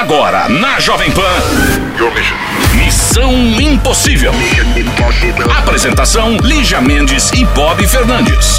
Agora, 0.00 0.48
na 0.48 0.80
Jovem 0.80 1.12
Pan. 1.12 1.89
Missão 2.74 3.30
Impossível. 3.60 4.32
Apresentação: 5.58 6.38
Lígia 6.38 6.80
Mendes 6.80 7.30
e 7.32 7.44
Bob 7.44 7.86
Fernandes. 7.86 8.58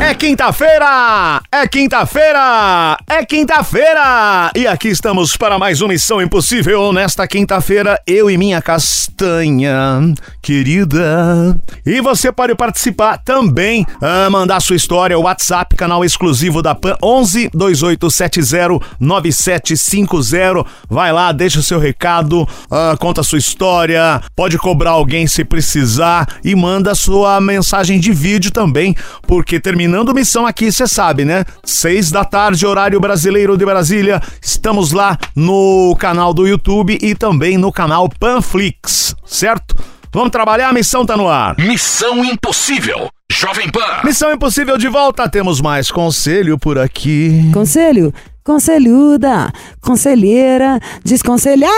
É 0.00 0.14
quinta-feira! 0.14 1.40
É 1.52 1.66
quinta-feira! 1.68 2.96
É 3.06 3.24
quinta-feira! 3.24 4.50
E 4.56 4.66
aqui 4.66 4.88
estamos 4.88 5.36
para 5.36 5.58
mais 5.58 5.80
uma 5.80 5.90
Missão 5.90 6.20
Impossível. 6.20 6.92
Nesta 6.92 7.26
quinta-feira, 7.28 8.00
eu 8.06 8.30
e 8.30 8.36
minha 8.36 8.60
castanha 8.62 10.14
querida. 10.40 11.56
E 11.84 12.00
você 12.00 12.32
pode 12.32 12.54
participar 12.54 13.18
também, 13.18 13.86
ah, 14.00 14.28
mandar 14.30 14.60
sua 14.60 14.76
história, 14.76 15.18
WhatsApp, 15.18 15.76
canal 15.76 16.04
exclusivo 16.04 16.62
da 16.62 16.74
PAN 16.74 16.96
11 17.02 17.50
2870 17.52 18.80
9750. 18.98 20.64
Vai 20.88 21.12
lá, 21.12 21.32
deixa 21.32 21.58
o 21.58 21.62
seu 21.62 21.78
recado, 21.78 22.47
ah, 22.70 22.96
conta 22.98 23.20
a 23.20 23.24
sua 23.24 23.38
história, 23.38 24.20
pode 24.34 24.58
cobrar 24.58 24.90
alguém 24.90 25.26
se 25.26 25.44
precisar 25.44 26.26
e 26.44 26.54
manda 26.54 26.94
sua 26.94 27.40
mensagem 27.40 27.98
de 28.00 28.12
vídeo 28.12 28.50
também, 28.50 28.94
porque 29.26 29.60
terminando 29.60 30.14
missão 30.14 30.46
aqui, 30.46 30.70
você 30.70 30.86
sabe, 30.86 31.24
né? 31.24 31.44
Seis 31.64 32.10
da 32.10 32.24
tarde, 32.24 32.66
horário 32.66 33.00
brasileiro 33.00 33.56
de 33.56 33.64
Brasília. 33.64 34.20
Estamos 34.40 34.92
lá 34.92 35.18
no 35.34 35.96
canal 35.98 36.32
do 36.32 36.46
YouTube 36.46 36.98
e 37.00 37.14
também 37.14 37.58
no 37.58 37.72
canal 37.72 38.08
Panflix, 38.08 39.14
certo? 39.26 39.76
Vamos 40.12 40.30
trabalhar, 40.30 40.70
a 40.70 40.72
missão 40.72 41.04
tá 41.04 41.16
no 41.16 41.28
ar. 41.28 41.54
Missão 41.58 42.24
Impossível. 42.24 43.08
Jovem 43.30 43.70
Pan. 43.70 44.00
Missão 44.04 44.32
Impossível 44.32 44.78
de 44.78 44.88
volta, 44.88 45.28
temos 45.28 45.60
mais 45.60 45.90
conselho 45.90 46.58
por 46.58 46.78
aqui. 46.78 47.50
Conselho, 47.52 48.12
conselhuda, 48.48 49.52
conselheira, 49.82 50.80
desconselhada. 51.04 51.68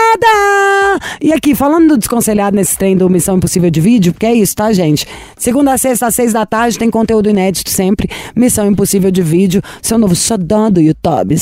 E 1.21 1.33
aqui, 1.33 1.53
falando 1.53 1.89
do 1.89 1.97
desconselhado 1.97 2.55
nesse 2.55 2.77
trem 2.77 2.95
do 2.95 3.09
Missão 3.09 3.35
Impossível 3.35 3.69
de 3.69 3.81
vídeo, 3.81 4.13
porque 4.13 4.25
é 4.25 4.33
isso, 4.33 4.55
tá, 4.55 4.71
gente? 4.71 5.05
Segunda 5.37 5.73
a 5.73 5.77
sexta, 5.77 6.07
às 6.07 6.15
seis 6.15 6.31
da 6.31 6.45
tarde, 6.45 6.79
tem 6.79 6.89
conteúdo 6.89 7.29
inédito 7.29 7.69
sempre. 7.69 8.09
Missão 8.35 8.65
Impossível 8.67 9.11
de 9.11 9.21
vídeo, 9.21 9.61
seu 9.81 9.97
novo 9.97 10.15
xodó 10.15 10.69
do 10.69 10.79
YouTube. 10.79 11.35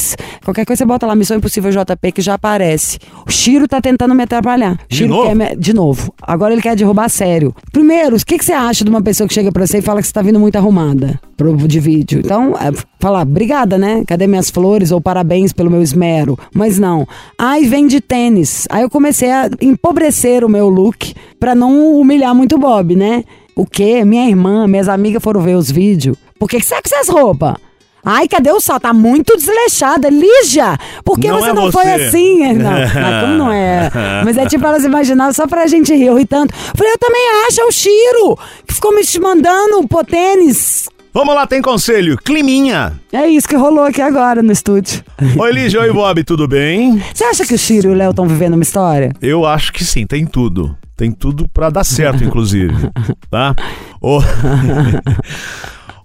Qualquer 0.43 0.65
coisa 0.65 0.79
você 0.79 0.85
bota 0.85 1.05
lá, 1.05 1.15
Missão 1.15 1.37
Impossível 1.37 1.71
JP, 1.71 2.11
que 2.11 2.21
já 2.21 2.33
aparece. 2.33 2.97
O 3.27 3.31
Chiro 3.31 3.67
tá 3.67 3.79
tentando 3.79 4.15
me 4.15 4.23
atrapalhar. 4.23 4.77
De 4.89 4.97
Chiro 4.97 5.09
novo? 5.09 5.35
me- 5.35 5.55
De 5.55 5.73
novo. 5.73 6.11
Agora 6.21 6.53
ele 6.53 6.61
quer 6.61 6.75
derrubar 6.75 7.07
sério. 7.09 7.53
Primeiro, 7.71 8.15
o 8.17 8.25
que, 8.25 8.37
que 8.37 8.45
você 8.45 8.53
acha 8.53 8.83
de 8.83 8.89
uma 8.89 9.01
pessoa 9.01 9.27
que 9.27 9.33
chega 9.33 9.51
pra 9.51 9.65
você 9.67 9.77
e 9.77 9.81
fala 9.81 10.01
que 10.01 10.07
você 10.07 10.13
tá 10.13 10.21
vindo 10.23 10.39
muito 10.39 10.55
arrumada 10.55 11.19
pro, 11.37 11.55
de 11.55 11.79
vídeo? 11.79 12.19
Então, 12.23 12.55
é, 12.55 12.71
falar, 12.99 13.21
obrigada, 13.21 13.77
né? 13.77 14.03
Cadê 14.07 14.25
minhas 14.27 14.49
flores? 14.49 14.91
Ou 14.91 14.99
parabéns 15.19 15.51
pelo 15.51 15.69
meu 15.69 15.81
esmero. 15.81 16.37
Mas 16.53 16.79
não. 16.79 17.07
Ai, 17.37 17.65
vem 17.65 17.87
de 17.87 17.99
tênis. 17.99 18.65
Aí 18.69 18.83
eu 18.83 18.89
comecei 18.89 19.29
a 19.31 19.49
empobrecer 19.61 20.43
o 20.45 20.49
meu 20.49 20.69
look 20.69 21.13
pra 21.39 21.53
não 21.53 21.99
humilhar 21.99 22.33
muito 22.33 22.55
o 22.55 22.59
Bob, 22.59 22.95
né? 22.95 23.23
O 23.55 23.65
quê? 23.65 24.05
Minha 24.05 24.27
irmã, 24.27 24.65
minhas 24.67 24.87
amigas 24.87 25.21
foram 25.21 25.41
ver 25.41 25.55
os 25.55 25.69
vídeos. 25.69 26.17
Por 26.39 26.47
que, 26.49 26.57
que 26.59 26.65
você 26.65 26.75
tá 26.75 26.81
com 26.81 26.95
essas 26.95 27.09
roupas? 27.09 27.55
Ai, 28.05 28.29
cadê 28.29 28.49
o 28.49 28.61
sol? 28.61 28.79
Tá 28.79 28.93
muito 28.93 29.35
desleixada. 29.35 30.09
Lígia, 30.09 30.77
por 31.03 31.19
que 31.19 31.27
Não 31.27 31.39
você 31.41 31.49
é 31.49 31.53
não 31.53 31.69
foi 31.69 31.83
você. 31.83 31.89
assim? 31.89 32.53
Não, 32.53 32.71
mas 32.71 33.21
como 33.21 33.33
não 33.33 33.51
é? 33.51 33.91
Mas 34.23 34.37
é 34.37 34.45
tipo, 34.45 34.65
elas 34.65 34.85
imaginavam 34.85 35.33
só 35.33 35.45
pra 35.47 35.67
gente 35.67 35.93
rir, 35.93 36.05
eu 36.05 36.17
ri 36.17 36.25
tanto. 36.25 36.53
Falei, 36.55 36.93
eu 36.93 36.97
também 36.97 37.21
acho, 37.47 37.59
é 37.59 37.65
o 37.65 37.71
Chiro, 37.71 38.37
que 38.65 38.73
ficou 38.73 38.95
me 38.95 39.01
mandando 39.21 39.85
pô 39.89 40.01
tênis. 40.03 40.87
Vamos 41.13 41.33
lá, 41.33 41.47
tem 41.47 41.61
conselho. 41.61 42.17
Climinha. 42.23 42.93
É 43.11 43.27
isso 43.27 43.47
que 43.47 43.55
rolou 43.55 43.83
aqui 43.83 44.01
agora 44.01 44.43
no 44.43 44.51
estúdio. 44.51 45.03
Oi, 45.37 45.51
Lígia. 45.51 45.81
Oi, 45.81 45.91
Bob, 45.91 46.23
tudo 46.23 46.47
bem? 46.47 47.01
Você 47.13 47.23
acha 47.23 47.45
que 47.45 47.55
o 47.55 47.57
Chiro 47.57 47.89
e 47.89 47.91
o 47.91 47.95
Léo 47.95 48.11
estão 48.11 48.27
vivendo 48.27 48.53
uma 48.53 48.61
história? 48.63 49.11
Eu 49.21 49.45
acho 49.45 49.73
que 49.73 49.83
sim, 49.83 50.05
tem 50.05 50.25
tudo. 50.25 50.77
Tem 50.95 51.11
tudo 51.11 51.47
pra 51.49 51.69
dar 51.69 51.83
certo, 51.83 52.23
inclusive. 52.23 52.73
tá? 53.31 53.55
Ô- 53.99 54.19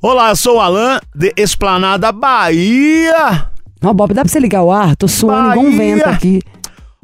Olá, 0.01 0.31
eu 0.31 0.37
sou 0.37 0.57
o 0.57 0.61
Alan, 0.61 1.01
de 1.15 1.33
Esplanada, 1.37 2.11
Bahia. 2.13 3.47
Ó, 3.83 3.93
Bob, 3.93 4.15
dá 4.15 4.23
pra 4.23 4.31
você 4.33 4.39
ligar 4.41 4.63
o 4.63 4.73
ar? 4.73 4.97
Tô 4.97 5.07
suando 5.09 5.51
igual 5.53 5.67
um 5.67 5.77
Bahia. 5.77 5.97
vento 5.97 6.09
aqui. 6.09 6.41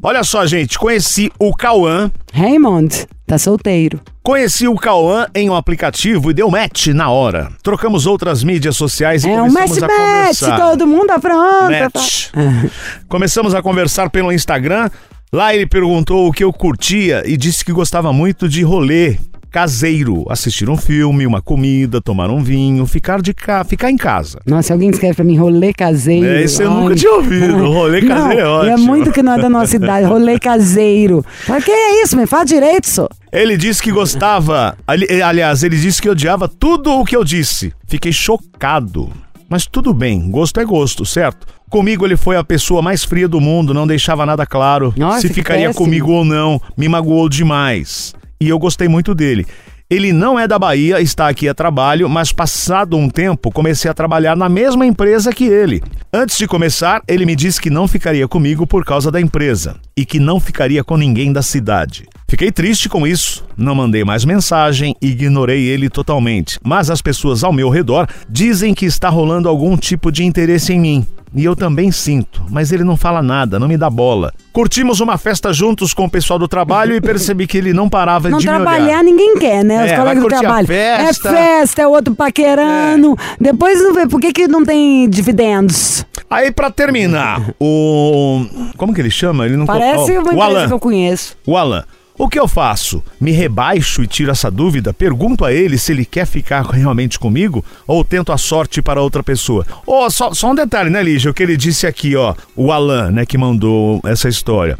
Olha 0.03 0.23
só, 0.23 0.45
gente, 0.47 0.79
conheci 0.79 1.31
o 1.39 1.53
Cauã. 1.55 2.09
Raymond, 2.33 3.05
tá 3.31 3.37
solteiro. 3.37 4.01
Conheci 4.21 4.67
o 4.67 4.75
Cauã 4.75 5.25
em 5.33 5.49
um 5.49 5.55
aplicativo 5.55 6.29
e 6.31 6.33
deu 6.33 6.49
match 6.51 6.87
na 6.87 7.09
hora. 7.09 7.49
Trocamos 7.63 8.05
outras 8.05 8.43
mídias 8.43 8.75
sociais 8.75 9.23
e 9.23 9.29
É 9.29 9.41
um 9.41 9.47
começamos 9.47 9.79
match 9.79 9.83
a 9.83 9.87
match, 9.87 10.39
conversar. 10.39 10.57
todo 10.57 10.85
mundo 10.87 11.11
apronta. 11.11 11.91
Match. 11.95 12.27
Começamos 13.07 13.55
a 13.55 13.61
conversar 13.61 14.09
pelo 14.09 14.33
Instagram. 14.33 14.89
Lá 15.31 15.55
ele 15.55 15.65
perguntou 15.65 16.27
o 16.27 16.31
que 16.33 16.43
eu 16.43 16.51
curtia 16.51 17.23
e 17.25 17.37
disse 17.37 17.63
que 17.63 17.71
gostava 17.71 18.11
muito 18.11 18.49
de 18.49 18.63
rolê 18.63 19.17
caseiro, 19.51 20.25
assistir 20.29 20.69
um 20.69 20.77
filme, 20.77 21.27
uma 21.27 21.41
comida, 21.41 22.01
tomar 22.01 22.29
um 22.31 22.41
vinho, 22.41 22.85
ficar 22.85 23.21
de 23.21 23.33
ca... 23.33 23.63
ficar 23.65 23.91
em 23.91 23.97
casa. 23.97 24.39
Nossa, 24.45 24.67
se 24.67 24.73
alguém 24.73 24.89
escreve 24.89 25.15
pra 25.15 25.25
mim 25.25 25.37
rolê 25.37 25.73
caseiro. 25.73 26.25
É, 26.25 26.43
esse 26.43 26.63
eu 26.63 26.71
ai. 26.71 26.81
nunca 26.81 26.95
tinha 26.95 27.11
ouvido. 27.11 27.57
Rolê 27.71 28.01
caseiro 28.01 28.39
é 28.39 28.43
não, 28.43 28.63
e 28.65 28.69
é 28.69 28.73
ótimo. 28.73 28.87
muito 28.87 29.11
que 29.11 29.21
não 29.21 29.33
é 29.33 29.41
da 29.41 29.49
nossa 29.49 29.75
idade. 29.75 30.07
Rolê 30.07 30.39
caseiro. 30.39 31.23
Fala, 31.45 31.61
que 31.61 31.69
é 31.69 32.01
isso, 32.01 32.15
me 32.15 32.25
fala 32.25 32.45
direito, 32.45 32.87
só. 32.87 33.09
Ele 33.31 33.57
disse 33.57 33.83
que 33.83 33.91
gostava, 33.91 34.77
ali- 34.87 35.21
aliás, 35.21 35.63
ele 35.63 35.77
disse 35.77 36.01
que 36.01 36.09
odiava 36.09 36.47
tudo 36.47 36.91
o 36.93 37.03
que 37.05 37.15
eu 37.15 37.23
disse. 37.23 37.73
Fiquei 37.85 38.11
chocado. 38.11 39.09
Mas 39.49 39.65
tudo 39.65 39.93
bem, 39.93 40.31
gosto 40.31 40.59
é 40.61 40.65
gosto, 40.65 41.05
certo? 41.05 41.45
Comigo 41.69 42.05
ele 42.05 42.15
foi 42.17 42.35
a 42.37 42.43
pessoa 42.43 42.81
mais 42.81 43.03
fria 43.03 43.27
do 43.27 43.39
mundo, 43.41 43.73
não 43.73 43.85
deixava 43.87 44.25
nada 44.25 44.45
claro 44.45 44.93
Nossa, 44.97 45.21
se 45.21 45.29
ficaria 45.33 45.67
péssimo. 45.67 45.85
comigo 45.85 46.11
ou 46.11 46.23
não, 46.25 46.61
me 46.77 46.87
magoou 46.87 47.27
demais. 47.29 48.13
E 48.41 48.49
eu 48.49 48.57
gostei 48.57 48.87
muito 48.87 49.13
dele. 49.13 49.45
Ele 49.87 50.11
não 50.11 50.39
é 50.39 50.47
da 50.47 50.57
Bahia, 50.57 50.99
está 50.99 51.27
aqui 51.27 51.47
a 51.47 51.53
trabalho, 51.53 52.09
mas 52.09 52.31
passado 52.31 52.97
um 52.97 53.07
tempo 53.07 53.51
comecei 53.51 53.91
a 53.91 53.93
trabalhar 53.93 54.35
na 54.35 54.49
mesma 54.49 54.83
empresa 54.83 55.31
que 55.31 55.43
ele. 55.43 55.83
Antes 56.11 56.37
de 56.37 56.47
começar, 56.47 57.03
ele 57.07 57.23
me 57.23 57.35
disse 57.35 57.61
que 57.61 57.69
não 57.69 57.87
ficaria 57.87 58.27
comigo 58.27 58.65
por 58.65 58.83
causa 58.83 59.11
da 59.11 59.21
empresa 59.21 59.75
e 59.95 60.05
que 60.05 60.17
não 60.17 60.39
ficaria 60.39 60.83
com 60.83 60.97
ninguém 60.97 61.31
da 61.31 61.43
cidade. 61.43 62.07
Fiquei 62.27 62.51
triste 62.51 62.89
com 62.89 63.05
isso, 63.05 63.45
não 63.55 63.75
mandei 63.75 64.03
mais 64.03 64.25
mensagem, 64.25 64.95
ignorei 65.01 65.67
ele 65.67 65.87
totalmente. 65.87 66.57
Mas 66.63 66.89
as 66.89 67.01
pessoas 67.01 67.43
ao 67.43 67.53
meu 67.53 67.69
redor 67.69 68.07
dizem 68.27 68.73
que 68.73 68.85
está 68.85 69.09
rolando 69.09 69.49
algum 69.49 69.77
tipo 69.77 70.11
de 70.11 70.23
interesse 70.23 70.73
em 70.73 70.79
mim. 70.79 71.07
E 71.33 71.45
eu 71.45 71.55
também 71.55 71.91
sinto, 71.93 72.43
mas 72.49 72.73
ele 72.73 72.83
não 72.83 72.97
fala 72.97 73.21
nada, 73.21 73.57
não 73.57 73.67
me 73.67 73.77
dá 73.77 73.89
bola. 73.89 74.33
Curtimos 74.51 74.99
uma 74.99 75.17
festa 75.17 75.53
juntos 75.53 75.93
com 75.93 76.03
o 76.03 76.09
pessoal 76.09 76.37
do 76.37 76.45
trabalho 76.47 76.93
e 76.93 76.99
percebi 76.99 77.47
que 77.47 77.57
ele 77.57 77.71
não 77.71 77.87
parava 77.87 78.29
Não 78.29 78.37
de 78.37 78.45
me 78.47 78.51
olhar. 78.53 78.61
trabalhar 78.61 79.01
ninguém 79.03 79.37
quer, 79.37 79.63
né? 79.63 79.85
Os 79.85 79.91
É, 79.91 79.97
colegas 79.97 80.23
do 80.23 80.27
trabalho. 80.29 80.67
festa. 80.67 81.29
É 81.29 81.31
festa, 81.31 81.81
é 81.83 81.87
outro 81.87 82.13
paquerando. 82.13 83.17
Depois 83.39 83.81
não 83.81 83.93
vê. 83.93 84.07
Por 84.07 84.19
que, 84.19 84.33
que 84.33 84.47
não 84.47 84.65
tem 84.65 85.09
dividendos? 85.09 86.05
Aí 86.29 86.51
pra 86.51 86.69
terminar, 86.69 87.41
o 87.59 88.45
como 88.77 88.93
que 88.93 88.99
ele 89.01 89.11
chama? 89.11 89.45
Ele 89.45 89.55
não 89.57 89.65
Parece 89.65 90.11
oh, 90.11 90.19
uma 90.21 90.29
o 90.29 90.33
empresa 90.33 90.43
Alan. 90.43 90.67
que 90.67 90.73
eu 90.73 90.79
conheço. 90.79 91.37
O 91.45 91.55
Alan. 91.57 91.83
O 92.21 92.29
que 92.29 92.39
eu 92.39 92.47
faço? 92.47 93.03
Me 93.19 93.31
rebaixo 93.31 94.03
e 94.03 94.07
tiro 94.07 94.29
essa 94.29 94.51
dúvida? 94.51 94.93
Pergunto 94.93 95.43
a 95.43 95.51
ele 95.51 95.75
se 95.75 95.91
ele 95.91 96.05
quer 96.05 96.27
ficar 96.27 96.61
realmente 96.61 97.17
comigo 97.17 97.65
ou 97.87 98.05
tento 98.05 98.31
a 98.31 98.37
sorte 98.37 98.79
para 98.79 99.01
outra 99.01 99.23
pessoa? 99.23 99.65
Oh, 99.87 100.07
só, 100.07 100.31
só 100.31 100.51
um 100.51 100.53
detalhe, 100.53 100.91
né, 100.91 101.01
Lígia? 101.01 101.31
O 101.31 101.33
que 101.33 101.41
ele 101.41 101.57
disse 101.57 101.87
aqui, 101.87 102.15
ó. 102.15 102.35
O 102.55 102.71
Alan, 102.71 103.09
né, 103.09 103.25
que 103.25 103.39
mandou 103.39 103.99
essa 104.05 104.29
história. 104.29 104.77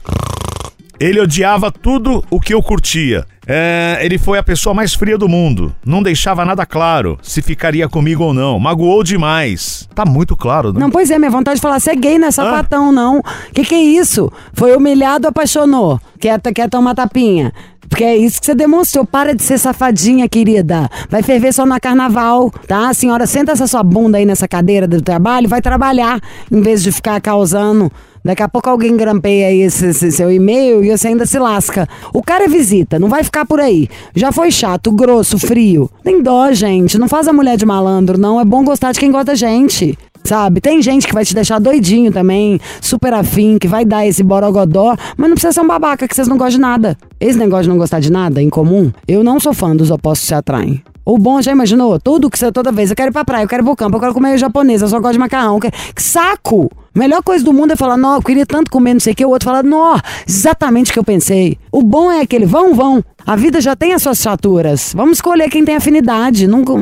Ele 1.02 1.20
odiava 1.20 1.72
tudo 1.72 2.24
o 2.30 2.40
que 2.40 2.54
eu 2.54 2.62
curtia. 2.62 3.26
É, 3.48 3.98
ele 4.02 4.20
foi 4.20 4.38
a 4.38 4.44
pessoa 4.44 4.72
mais 4.72 4.94
fria 4.94 5.18
do 5.18 5.28
mundo. 5.28 5.76
Não 5.84 6.04
deixava 6.04 6.46
nada 6.46 6.64
claro 6.64 7.18
se 7.24 7.42
ficaria 7.42 7.90
comigo 7.90 8.24
ou 8.24 8.36
não. 8.36 8.60
Magoou 8.60 9.04
demais. 9.04 9.90
Tá 9.96 10.06
muito 10.06 10.36
claro, 10.36 10.72
né? 10.72 10.80
Não, 10.80 10.92
pois 10.92 11.10
é, 11.10 11.18
minha 11.18 11.32
vontade 11.32 11.56
de 11.56 11.62
falar, 11.62 11.80
você 11.80 11.90
é 11.90 11.96
gay, 11.96 12.20
não 12.20 12.28
é 12.28 12.32
sapatão, 12.32 12.92
não. 12.92 13.20
Que 13.52 13.66
que 13.66 13.74
é 13.74 13.82
isso? 13.82 14.32
Foi 14.54 14.76
humilhado, 14.76 15.28
apaixonou. 15.28 16.00
Quer, 16.20 16.40
quer 16.40 16.70
tomar 16.70 16.94
tapinha. 16.94 17.52
Porque 17.90 18.04
é 18.04 18.16
isso 18.16 18.40
que 18.40 18.46
você 18.46 18.54
demonstrou. 18.54 19.04
Para 19.04 19.34
de 19.34 19.42
ser 19.42 19.58
safadinha, 19.58 20.30
querida. 20.30 20.88
Vai 21.10 21.24
ferver 21.24 21.52
só 21.52 21.66
na 21.66 21.80
carnaval, 21.80 22.52
tá? 22.68 22.90
A 22.90 22.94
senhora, 22.94 23.26
senta 23.26 23.52
essa 23.52 23.66
sua 23.66 23.82
bunda 23.82 24.20
aí 24.20 24.26
nessa 24.26 24.48
cadeira 24.48 24.88
do 24.88 25.02
trabalho 25.02 25.46
e 25.46 25.50
vai 25.50 25.64
trabalhar, 25.64 26.22
em 26.52 26.62
vez 26.62 26.84
de 26.84 26.92
ficar 26.92 27.20
causando. 27.20 27.92
Daqui 28.24 28.44
a 28.44 28.48
pouco 28.48 28.70
alguém 28.70 28.96
grampeia 28.96 29.52
esse, 29.54 29.88
esse 29.88 30.12
seu 30.12 30.32
e-mail 30.32 30.84
e 30.84 30.96
você 30.96 31.08
ainda 31.08 31.26
se 31.26 31.40
lasca. 31.40 31.88
O 32.14 32.22
cara 32.22 32.46
é 32.46 32.48
visita, 32.48 33.00
não 33.00 33.10
vai 33.10 33.24
ficar 33.24 33.46
por 33.46 33.60
aí. 33.60 33.88
Já 34.16 34.32
foi 34.32 34.52
chato, 34.52 34.92
grosso, 34.92 35.40
frio. 35.40 35.90
Tem 36.04 36.22
dó, 36.22 36.52
gente. 36.52 36.98
Não 36.98 37.08
faz 37.08 37.28
a 37.28 37.34
mulher 37.34 37.58
de 37.58 37.66
malandro, 37.66 38.20
não. 38.20 38.40
É 38.40 38.46
bom 38.46 38.64
gostar 38.64 38.92
de 38.92 39.00
quem 39.00 39.12
gosta 39.12 39.26
da 39.26 39.36
gente. 39.36 39.98
Sabe? 40.24 40.62
Tem 40.62 40.82
gente 40.84 41.08
que 41.08 41.14
vai 41.14 41.26
te 41.26 41.34
deixar 41.34 41.60
doidinho 41.60 42.12
também, 42.12 42.60
super 42.80 43.12
afim, 43.12 43.58
que 43.58 43.68
vai 43.68 43.84
dar 43.84 44.06
esse 44.06 44.22
borogodó, 44.22 44.96
mas 45.18 45.28
não 45.28 45.34
precisa 45.34 45.52
ser 45.52 45.62
um 45.62 45.68
babaca, 45.68 46.08
que 46.08 46.16
vocês 46.16 46.28
não 46.28 46.38
gostam 46.38 46.58
de 46.58 46.62
nada. 46.62 46.98
Esse 47.20 47.40
negócio 47.40 47.64
de 47.64 47.70
não 47.70 47.78
gostar 47.78 48.00
de 48.00 48.12
nada, 48.12 48.40
em 48.40 48.48
comum, 48.48 48.92
eu 49.08 49.24
não 49.24 49.40
sou 49.40 49.52
fã 49.52 49.76
dos 49.76 49.90
opostos 49.90 50.28
se 50.28 50.36
atraem. 50.36 50.84
O 51.04 51.18
bom, 51.18 51.42
já 51.42 51.52
imaginou? 51.52 52.00
Tudo 52.00 52.30
que 52.30 52.38
você, 52.38 52.52
toda 52.52 52.72
vez, 52.72 52.90
eu 52.92 52.96
quero 52.96 53.10
ir 53.10 53.14
pra 53.14 53.26
praia, 53.26 53.44
eu 53.44 53.48
quero 53.48 53.64
ir 53.64 53.66
pro 53.66 53.76
campo, 53.76 53.98
eu 53.98 54.00
quero 54.00 54.14
comer 54.14 54.38
japonês, 54.38 54.82
eu 54.82 54.88
só 54.88 55.00
gosto 55.00 55.14
de 55.14 55.20
macarrão. 55.20 55.60
quero- 55.60 55.74
Que 55.96 56.02
saco! 56.02 56.70
Melhor 56.94 57.24
coisa 57.24 57.44
do 57.44 57.54
mundo 57.54 57.72
é 57.72 57.76
falar, 57.76 57.96
não, 57.98 58.16
eu 58.16 58.22
queria 58.22 58.46
tanto 58.46 58.70
comer 58.70 58.94
não 58.94 59.00
sei 59.00 59.14
o 59.14 59.16
que, 59.16 59.26
o 59.26 59.30
outro 59.30 59.46
fala, 59.50 59.64
não, 59.64 59.98
exatamente 60.28 60.92
o 60.92 60.94
que 60.94 61.00
eu 61.00 61.04
pensei. 61.04 61.58
O 61.72 61.82
bom 61.82 62.12
é 62.12 62.20
aquele, 62.22 62.46
vão, 62.46 62.74
vão. 62.76 63.04
A 63.26 63.36
vida 63.36 63.62
já 63.62 63.76
tem 63.76 63.94
as 63.94 64.02
suas 64.04 64.20
chaturas. 64.20 64.94
Vamos 64.96 65.18
escolher 65.18 65.50
quem 65.50 65.64
tem 65.64 65.76
afinidade. 65.76 66.48
Nunca, 66.48 66.74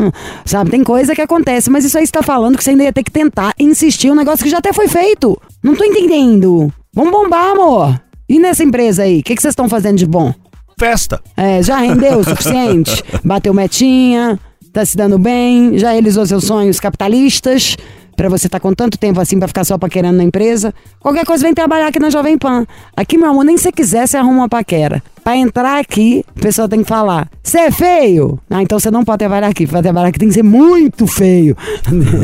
sabe, 0.46 0.72
tem 0.72 0.84
coisa 0.84 1.14
que 1.16 1.22
acontece, 1.22 1.70
mas 1.70 1.86
isso 1.86 1.98
aí 1.98 2.06
você 2.06 2.12
tá 2.12 2.24
falando 2.24 2.58
que 2.58 2.64
você 2.64 2.72
ainda 2.72 2.84
ia 2.84 2.94
ter 2.94 3.04
que 3.04 3.12
tentar 3.12 3.54
insistir 3.60 4.10
um 4.12 4.16
negócio 4.16 4.44
que 4.44 4.50
já 4.50 4.58
até 4.58 4.74
foi 4.74 4.88
feito. 4.88 5.40
Não 5.64 5.76
tô 5.76 5.84
entendendo. 5.84 6.74
Vamos 6.94 7.12
bombar, 7.12 7.52
amor. 7.52 8.02
E 8.28 8.40
nessa 8.40 8.64
empresa 8.64 9.04
aí, 9.04 9.20
o 9.20 9.24
que 9.24 9.34
vocês 9.40 9.52
estão 9.52 9.70
fazendo 9.70 9.98
de 9.98 10.06
bom? 10.08 10.34
Festa. 10.80 11.22
É, 11.36 11.62
já 11.62 11.78
rendeu 11.78 12.20
o 12.20 12.24
suficiente? 12.26 13.04
Bateu 13.24 13.54
metinha, 13.54 14.40
tá 14.72 14.86
se 14.86 14.96
dando 14.96 15.20
bem, 15.20 15.78
já 15.78 15.92
realizou 15.92 16.26
seus 16.26 16.46
sonhos 16.46 16.80
capitalistas, 16.80 17.76
pra 18.16 18.30
você 18.30 18.48
estar 18.48 18.60
com 18.60 18.74
tanto 18.74 18.98
tempo 18.98 19.20
assim 19.20 19.38
pra 19.38 19.48
ficar 19.48 19.66
só 19.66 19.78
paquerando 19.78 20.18
na 20.18 20.24
empresa. 20.24 20.74
Qualquer 21.00 21.26
coisa 21.26 21.46
vem 21.46 21.54
trabalhar 21.54 21.88
aqui 21.88 22.00
na 22.00 22.10
Jovem 22.10 22.38
Pan. 22.38 22.66
Aqui, 22.96 23.18
meu 23.18 23.30
amor, 23.30 23.44
nem 23.44 23.58
se 23.58 23.72
quiser, 23.72 24.08
você 24.08 24.18
arruma 24.18 24.40
uma 24.40 24.50
paquera. 24.50 25.04
Pra 25.24 25.36
entrar 25.36 25.80
aqui, 25.80 26.24
a 26.36 26.40
pessoa 26.42 26.68
tem 26.68 26.82
que 26.82 26.88
falar: 26.88 27.30
Você 27.44 27.60
é 27.60 27.72
feio? 27.72 28.40
Ah, 28.50 28.62
então 28.62 28.80
você 28.80 28.90
não 28.90 29.04
pode 29.04 29.20
trabalhar 29.20 29.48
aqui. 29.48 29.68
Pra 29.68 29.82
trabalhar 29.82 30.08
aqui 30.08 30.20
tem 30.20 30.30
que 30.30 30.34
ser 30.34 30.44
muito 30.44 31.06
feio. 31.08 31.56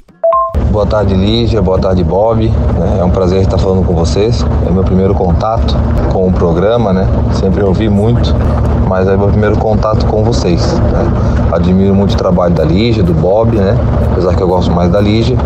Boa 0.71 0.85
tarde, 0.85 1.15
Lígia. 1.15 1.61
Boa 1.61 1.79
tarde, 1.79 2.03
Bob. 2.03 2.51
É 2.99 3.03
um 3.03 3.09
prazer 3.09 3.41
estar 3.41 3.57
falando 3.57 3.85
com 3.85 3.93
vocês. 3.93 4.45
É 4.67 4.71
meu 4.71 4.83
primeiro 4.83 5.13
contato 5.13 5.75
com 6.11 6.27
o 6.27 6.31
programa, 6.33 6.91
né? 6.91 7.07
Sempre 7.33 7.63
ouvi 7.63 7.89
muito, 7.89 8.35
mas 8.87 9.07
é 9.07 9.15
meu 9.15 9.27
primeiro 9.27 9.57
contato 9.57 10.05
com 10.05 10.23
vocês. 10.23 10.73
né? 10.73 11.11
Admiro 11.51 11.95
muito 11.95 12.13
o 12.13 12.17
trabalho 12.17 12.53
da 12.53 12.63
Lígia, 12.63 13.01
do 13.01 13.13
Bob, 13.13 13.55
né? 13.55 13.75
Apesar 14.11 14.35
que 14.35 14.41
eu 14.41 14.47
gosto 14.47 14.71
mais 14.71 14.91
da 14.91 14.99
Lígia, 14.99 15.37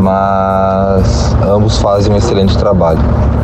mas 0.00 1.34
ambos 1.48 1.78
fazem 1.78 2.12
um 2.12 2.16
excelente 2.16 2.56
trabalho. 2.58 2.98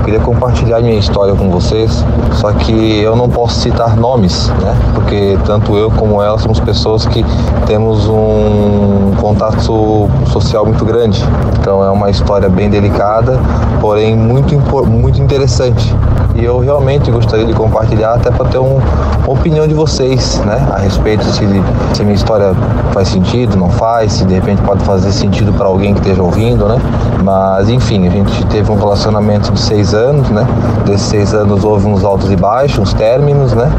Queria 0.04 0.20
compartilhar 0.20 0.80
minha 0.80 0.98
história 0.98 1.34
com 1.34 1.48
vocês, 1.50 2.04
só 2.34 2.52
que 2.52 3.00
eu 3.00 3.16
não 3.16 3.28
posso 3.28 3.60
citar 3.60 3.96
nomes, 3.96 4.48
né? 4.60 4.76
Porque 4.94 5.38
tanto 5.46 5.76
eu 5.76 5.90
como 5.90 6.20
ela 6.22 6.38
somos 6.38 6.60
pessoas 6.60 7.06
que 7.06 7.24
temos 7.66 8.06
um 8.08 9.12
contato 9.20 10.08
social 10.26 10.66
muito 10.66 10.84
grande. 10.84 11.24
Então 11.58 11.82
é 11.82 11.90
uma 11.90 12.10
história 12.10 12.48
bem 12.50 12.68
delicada, 12.68 13.38
porém 13.80 14.14
muito, 14.14 14.54
muito 14.86 15.22
interessante. 15.22 15.94
E 16.34 16.44
eu 16.44 16.58
realmente 16.58 17.10
gostaria 17.10 17.46
de 17.46 17.52
compartilhar 17.54 18.14
até 18.14 18.28
para 18.30 18.44
ter 18.46 18.58
um- 18.58 18.80
uma 19.24 19.32
opinião 19.32 19.66
de 19.68 19.72
vocês, 19.72 20.42
né? 20.44 20.66
A 20.74 20.78
respeito 20.78 21.24
se, 21.24 21.46
se 21.94 22.02
a 22.02 22.04
minha 22.04 22.16
história 22.16 22.52
faz 22.92 23.08
sentido, 23.08 23.56
não 23.56 23.70
faz, 23.70 24.14
se 24.14 24.24
de 24.24 24.34
repente 24.34 24.60
pode 24.62 24.82
fazer 24.84 25.12
sentido 25.12 25.52
para 25.52 25.66
alguém 25.66 25.94
que 25.94 26.00
esteja 26.00 26.22
ouvindo, 26.22 26.43
né? 26.52 26.76
Mas 27.22 27.68
enfim, 27.68 28.06
a 28.06 28.10
gente 28.10 28.44
teve 28.46 28.70
um 28.70 28.76
relacionamento 28.76 29.50
de 29.52 29.60
seis 29.60 29.94
anos, 29.94 30.28
né? 30.30 30.46
Desses 30.84 31.06
seis 31.06 31.32
anos 31.34 31.64
houve 31.64 31.86
uns 31.86 32.04
altos 32.04 32.30
e 32.30 32.36
baixos, 32.36 32.78
uns 32.78 32.92
términos, 32.92 33.54
né? 33.54 33.70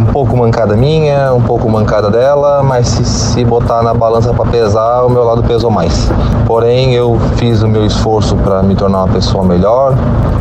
Um 0.00 0.06
pouco 0.06 0.36
mancada 0.36 0.74
minha, 0.76 1.32
um 1.34 1.40
pouco 1.42 1.68
mancada 1.68 2.10
dela, 2.10 2.62
mas 2.62 2.88
se, 2.88 3.04
se 3.04 3.44
botar 3.44 3.82
na 3.82 3.92
balança 3.92 4.32
para 4.32 4.46
pesar, 4.50 5.02
o 5.04 5.10
meu 5.10 5.24
lado 5.24 5.42
pesou 5.42 5.70
mais. 5.70 6.10
Porém, 6.46 6.94
eu 6.94 7.18
fiz 7.36 7.62
o 7.62 7.68
meu 7.68 7.84
esforço 7.84 8.36
para 8.36 8.62
me 8.62 8.74
tornar 8.74 9.04
uma 9.04 9.08
pessoa 9.12 9.44
melhor. 9.44 9.94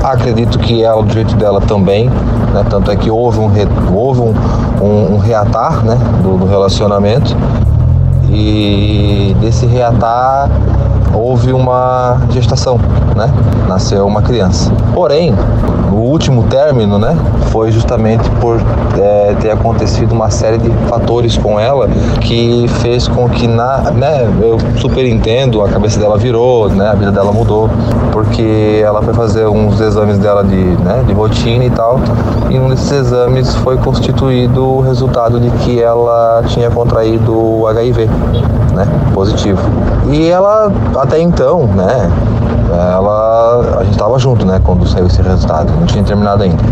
Acredito 0.03 0.59
que 0.59 0.83
ela, 0.83 1.01
do 1.03 1.11
jeito 1.11 1.35
dela, 1.35 1.59
também. 1.61 2.09
Né? 2.53 2.63
Tanto 2.69 2.91
é 2.91 2.95
que 2.95 3.09
houve 3.09 3.39
um, 3.39 3.47
re- 3.47 3.67
houve 3.93 4.21
um, 4.21 4.33
um, 4.81 5.15
um 5.15 5.17
reatar 5.17 5.83
né? 5.83 5.97
do, 6.21 6.37
do 6.37 6.45
relacionamento. 6.45 7.35
E 8.29 9.35
desse 9.39 9.65
reatar 9.65 10.49
houve 11.13 11.53
uma 11.53 12.17
gestação, 12.31 12.77
né? 13.15 13.31
Nasceu 13.67 14.05
uma 14.05 14.21
criança. 14.21 14.71
Porém, 14.93 15.33
o 15.91 15.95
último 15.95 16.43
término, 16.43 16.97
né? 16.97 17.15
Foi 17.51 17.71
justamente 17.71 18.27
por 18.41 18.59
é, 18.99 19.35
ter 19.39 19.51
acontecido 19.51 20.11
uma 20.11 20.29
série 20.29 20.57
de 20.57 20.69
fatores 20.87 21.37
com 21.37 21.59
ela 21.59 21.87
que 22.19 22.65
fez 22.81 23.07
com 23.07 23.29
que 23.29 23.47
na, 23.47 23.91
né? 23.91 24.27
Eu 24.41 24.57
super 24.79 25.05
entendo, 25.05 25.61
a 25.61 25.69
cabeça 25.69 25.99
dela 25.99 26.17
virou, 26.17 26.69
né? 26.69 26.89
A 26.89 26.95
vida 26.95 27.11
dela 27.11 27.31
mudou, 27.31 27.69
porque 28.11 28.81
ela 28.83 29.01
foi 29.01 29.13
fazer 29.13 29.47
uns 29.47 29.79
exames 29.79 30.17
dela 30.17 30.43
de, 30.43 30.55
né? 30.55 31.03
De 31.05 31.13
rotina 31.13 31.63
e 31.63 31.69
tal, 31.69 31.99
e 32.49 32.57
um 32.57 32.69
desses 32.69 32.91
exames 32.91 33.53
foi 33.57 33.77
constituído 33.77 34.63
o 34.63 34.81
resultado 34.81 35.39
de 35.39 35.49
que 35.63 35.81
ela 35.81 36.43
tinha 36.47 36.69
contraído 36.71 37.33
o 37.33 37.67
HIV, 37.67 38.09
né? 38.73 38.87
Positivo. 39.13 39.61
E 40.09 40.29
ela 40.29 40.71
até 40.97 41.19
então, 41.19 41.67
né? 41.67 42.11
Ela, 42.71 43.77
a 43.79 43.83
gente 43.83 43.93
estava 43.93 44.17
junto, 44.17 44.45
né? 44.45 44.59
Quando 44.63 44.87
saiu 44.87 45.05
esse 45.05 45.21
resultado, 45.21 45.71
não 45.79 45.85
tinha 45.85 46.03
terminado 46.03 46.43
ainda. 46.43 46.63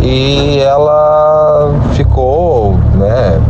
E 0.00 0.58
ela 0.60 1.72
ficou, 1.92 2.76
né? 2.94 3.40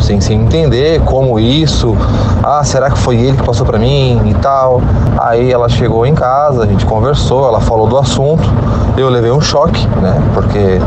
Sem, 0.00 0.20
sem 0.20 0.42
entender 0.42 1.00
como 1.00 1.40
isso, 1.40 1.96
ah, 2.44 2.62
será 2.62 2.90
que 2.90 2.98
foi 2.98 3.16
ele 3.16 3.36
que 3.36 3.42
passou 3.42 3.66
pra 3.66 3.78
mim 3.78 4.20
e 4.26 4.34
tal. 4.34 4.82
Aí 5.16 5.50
ela 5.50 5.70
chegou 5.70 6.04
em 6.04 6.14
casa, 6.14 6.64
a 6.64 6.66
gente 6.66 6.84
conversou, 6.84 7.48
ela 7.48 7.60
falou 7.60 7.86
do 7.86 7.96
assunto, 7.96 8.44
eu 8.96 9.08
levei 9.08 9.30
um 9.30 9.40
choque, 9.40 9.86
né? 10.02 10.20
Porque 10.34 10.78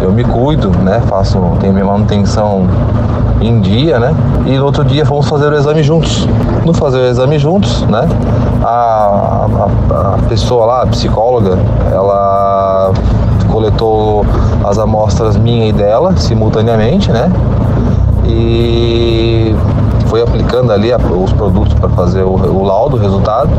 eu 0.00 0.10
me 0.10 0.24
cuido, 0.24 0.70
né? 0.70 1.02
Faço, 1.06 1.38
tenho 1.60 1.74
minha 1.74 1.84
manutenção 1.84 2.66
em 3.40 3.60
dia, 3.60 3.98
né? 3.98 4.14
E 4.46 4.56
no 4.56 4.64
outro 4.64 4.84
dia 4.84 5.04
fomos 5.04 5.28
fazer 5.28 5.52
o 5.52 5.56
exame 5.56 5.82
juntos. 5.82 6.26
No 6.64 6.72
fazer 6.72 6.98
o 6.98 7.06
exame 7.06 7.38
juntos, 7.38 7.82
né? 7.82 8.08
A, 8.62 9.46
a, 9.90 10.14
a 10.14 10.18
pessoa 10.28 10.66
lá, 10.66 10.82
a 10.82 10.86
psicóloga, 10.86 11.58
ela 11.92 12.92
coletou 13.50 14.24
as 14.64 14.78
amostras 14.78 15.36
minha 15.36 15.68
e 15.68 15.72
dela 15.72 16.16
simultaneamente, 16.16 17.10
né? 17.12 17.30
E 18.24 19.54
foi 20.06 20.22
aplicando 20.22 20.72
ali 20.72 20.90
os 20.94 21.32
produtos 21.32 21.74
para 21.74 21.88
fazer 21.90 22.22
o, 22.22 22.30
o 22.30 22.64
laudo, 22.64 22.96
o 22.96 23.00
resultado. 23.00 23.50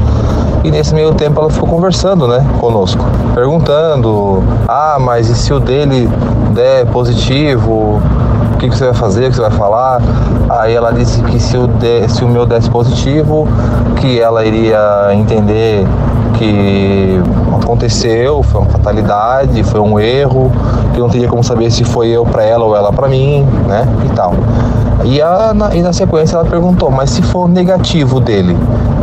E 0.64 0.72
nesse 0.72 0.94
meio 0.94 1.14
tempo 1.14 1.40
ela 1.40 1.50
ficou 1.50 1.70
conversando, 1.70 2.28
né, 2.28 2.46
conosco, 2.60 3.04
perguntando: 3.34 4.44
"Ah, 4.68 4.98
mas 5.00 5.30
e 5.30 5.36
se 5.36 5.54
o 5.54 5.60
dele 5.60 6.10
der 6.54 6.86
positivo? 6.88 8.02
O 8.58 8.60
que, 8.60 8.70
que 8.70 8.76
você 8.76 8.86
vai 8.86 8.94
fazer? 8.96 9.28
O 9.28 9.30
que 9.30 9.36
você 9.36 9.42
vai 9.44 9.52
falar? 9.52 10.02
Aí 10.50 10.74
ela 10.74 10.92
disse 10.92 11.22
que 11.22 11.40
se 11.40 11.56
o, 11.56 11.68
de, 11.68 12.10
se 12.10 12.26
o 12.26 12.28
meu 12.28 12.44
desse 12.44 12.68
positivo, 12.72 13.48
que 13.98 14.20
ela 14.20 14.44
iria 14.44 15.14
entender 15.14 15.86
que 16.40 17.22
aconteceu, 17.62 18.42
foi 18.42 18.62
uma 18.62 18.70
fatalidade, 18.72 19.62
foi 19.62 19.80
um 19.80 20.00
erro, 20.00 20.52
que 20.92 21.00
não 21.00 21.08
teria 21.08 21.28
como 21.28 21.44
saber 21.44 21.70
se 21.70 21.84
foi 21.84 22.08
eu 22.08 22.26
para 22.26 22.44
ela 22.44 22.66
ou 22.66 22.76
ela 22.76 22.92
para 22.92 23.08
mim, 23.08 23.46
né? 23.68 23.88
E 24.08 24.16
tal. 24.16 24.34
E, 25.06 25.22
a, 25.22 25.54
na, 25.54 25.76
e 25.76 25.84
na 25.84 25.94
sequência 25.94 26.36
ela 26.36 26.46
perguntou, 26.46 26.90
mas 26.90 27.12
se 27.12 27.22
for 27.22 27.48
negativo 27.48 28.20
dele? 28.20 28.58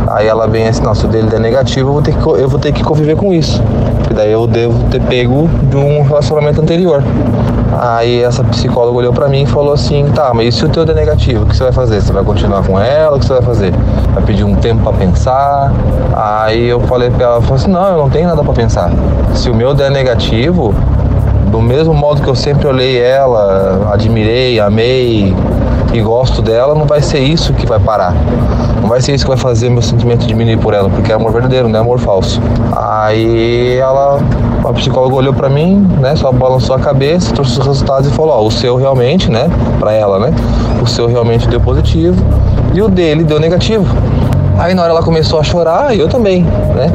Aí 0.07 0.27
ela 0.27 0.49
vem 0.49 0.67
assim, 0.67 0.83
nossa, 0.83 1.07
o 1.07 1.09
dele 1.09 1.33
é 1.33 1.39
negativo, 1.39 1.87
eu 1.87 1.93
vou 1.93 2.01
ter 2.01 2.13
que, 2.13 2.27
eu 2.27 2.49
vou 2.49 2.59
ter 2.59 2.73
que 2.73 2.83
conviver 2.83 3.15
com 3.15 3.33
isso. 3.33 3.63
Porque 3.99 4.13
daí 4.13 4.33
eu 4.33 4.45
devo 4.47 4.83
ter 4.89 5.01
pego 5.01 5.47
de 5.69 5.77
um 5.77 6.03
relacionamento 6.03 6.61
anterior. 6.61 7.01
Aí 7.77 8.21
essa 8.21 8.43
psicóloga 8.43 8.97
olhou 8.97 9.13
pra 9.13 9.27
mim 9.27 9.43
e 9.43 9.45
falou 9.45 9.73
assim, 9.73 10.05
tá, 10.13 10.33
mas 10.33 10.47
e 10.47 10.57
se 10.57 10.65
o 10.65 10.69
teu 10.69 10.83
é 10.83 10.93
negativo, 10.93 11.43
o 11.43 11.45
que 11.47 11.55
você 11.55 11.63
vai 11.63 11.73
fazer? 11.73 12.01
Você 12.01 12.13
vai 12.13 12.23
continuar 12.23 12.63
com 12.63 12.79
ela? 12.79 13.17
O 13.17 13.19
que 13.19 13.25
você 13.25 13.33
vai 13.33 13.41
fazer? 13.41 13.73
Vai 14.13 14.23
pedir 14.23 14.43
um 14.43 14.55
tempo 14.55 14.83
para 14.83 14.93
pensar? 14.93 15.73
Aí 16.15 16.67
eu 16.67 16.79
falei 16.81 17.09
pra 17.09 17.25
ela, 17.25 17.41
falei 17.41 17.55
assim, 17.55 17.71
não, 17.71 17.87
eu 17.87 17.97
não 17.97 18.09
tenho 18.09 18.27
nada 18.27 18.43
para 18.43 18.53
pensar. 18.53 18.91
Se 19.33 19.49
o 19.49 19.55
meu 19.55 19.73
der 19.73 19.91
negativo, 19.91 20.73
do 21.51 21.61
mesmo 21.61 21.93
modo 21.93 22.21
que 22.21 22.29
eu 22.29 22.35
sempre 22.35 22.67
olhei 22.67 23.01
ela, 23.01 23.89
admirei, 23.91 24.59
amei 24.59 25.35
e 25.95 26.01
gosto 26.01 26.41
dela, 26.41 26.75
não 26.75 26.85
vai 26.85 27.01
ser 27.01 27.19
isso 27.19 27.53
que 27.53 27.65
vai 27.65 27.79
parar. 27.79 28.13
Não 28.81 28.89
vai 28.89 29.01
ser 29.01 29.15
isso 29.15 29.23
que 29.23 29.29
vai 29.29 29.37
fazer 29.37 29.69
meu 29.69 29.81
sentimento 29.81 30.27
diminuir 30.27 30.57
por 30.57 30.73
ela, 30.73 30.89
porque 30.89 31.11
é 31.11 31.15
amor 31.15 31.31
verdadeiro, 31.31 31.69
não 31.69 31.79
é 31.79 31.81
amor 31.81 31.99
falso. 31.99 32.41
Aí 32.75 33.77
ela, 33.77 34.19
a 34.65 34.73
psicóloga 34.73 35.15
olhou 35.15 35.33
para 35.33 35.47
mim, 35.47 35.87
né, 36.01 36.15
só 36.15 36.31
balançou 36.31 36.75
a 36.75 36.79
cabeça, 36.79 37.33
trouxe 37.33 37.59
os 37.59 37.65
resultados 37.65 38.09
e 38.09 38.13
falou: 38.13 38.33
Ó, 38.33 38.45
o 38.45 38.51
seu 38.51 38.75
realmente, 38.75 39.31
né, 39.31 39.49
para 39.79 39.93
ela, 39.93 40.19
né, 40.19 40.33
o 40.81 40.85
seu 40.85 41.07
realmente 41.07 41.47
deu 41.47 41.61
positivo 41.61 42.21
e 42.73 42.81
o 42.81 42.89
dele 42.89 43.23
deu 43.23 43.39
negativo. 43.39 43.85
Aí 44.57 44.73
na 44.73 44.83
hora 44.83 44.91
ela 44.91 45.03
começou 45.03 45.39
a 45.39 45.43
chorar 45.43 45.95
e 45.95 45.99
eu 45.99 46.09
também, 46.09 46.43
né? 46.43 46.91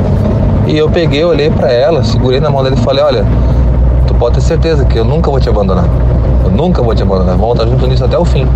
E 0.67 0.77
eu 0.77 0.91
peguei, 0.91 1.25
olhei 1.25 1.51
para 1.51 1.73
ela, 1.73 2.05
segurei 2.05 2.39
na 2.39 2.51
mão 2.51 2.63
dela 2.63 2.77
e 2.77 2.81
falei: 2.81 3.03
Olha, 3.03 3.25
tu 4.07 4.15
pode 4.15 4.35
ter 4.35 4.43
certeza 4.43 4.85
que 4.85 4.99
eu 4.99 5.05
nunca 5.05 5.31
vou 5.31 5.41
te 5.41 5.49
abandonar. 5.49 5.87
Eu 6.45 6.51
nunca 6.51 6.83
vou 6.83 6.95
te 6.95 7.03
abandonar. 7.03 7.37
Vamos 7.37 7.59
estar 7.59 7.67
junto 7.67 7.87
nisso 7.87 8.05
até 8.05 8.19
o 8.19 8.25
fim. 8.25 8.47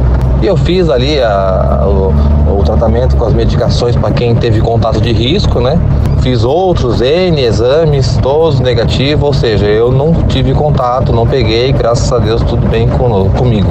E 0.43 0.47
eu 0.47 0.57
fiz 0.57 0.89
ali 0.91 1.21
a, 1.21 1.85
o, 1.87 2.59
o, 2.59 2.63
tratamento 2.65 3.17
com 3.17 3.25
as 3.25 3.33
medicações 3.33 3.97
para 3.97 4.11
quem 4.11 4.35
teve 4.35 4.61
contato 4.61 5.01
de 5.01 5.13
risco, 5.13 5.61
né? 5.61 5.79
Fiz 6.21 6.45
outros 6.45 7.01
N 7.01 7.41
exames, 7.43 8.19
todos 8.23 8.61
negativos, 8.61 9.25
ou 9.25 9.35
seja, 9.35 9.67
eu 9.67 9.91
não 9.93 10.13
tive 10.25 10.53
contato, 10.55 11.13
não 11.13 11.27
peguei, 11.27 11.73
graças 11.73 12.11
a 12.13 12.19
Deus 12.19 12.43
tudo 12.43 12.67
bem 12.69 12.89
com, 12.89 13.29
comigo. 13.31 13.71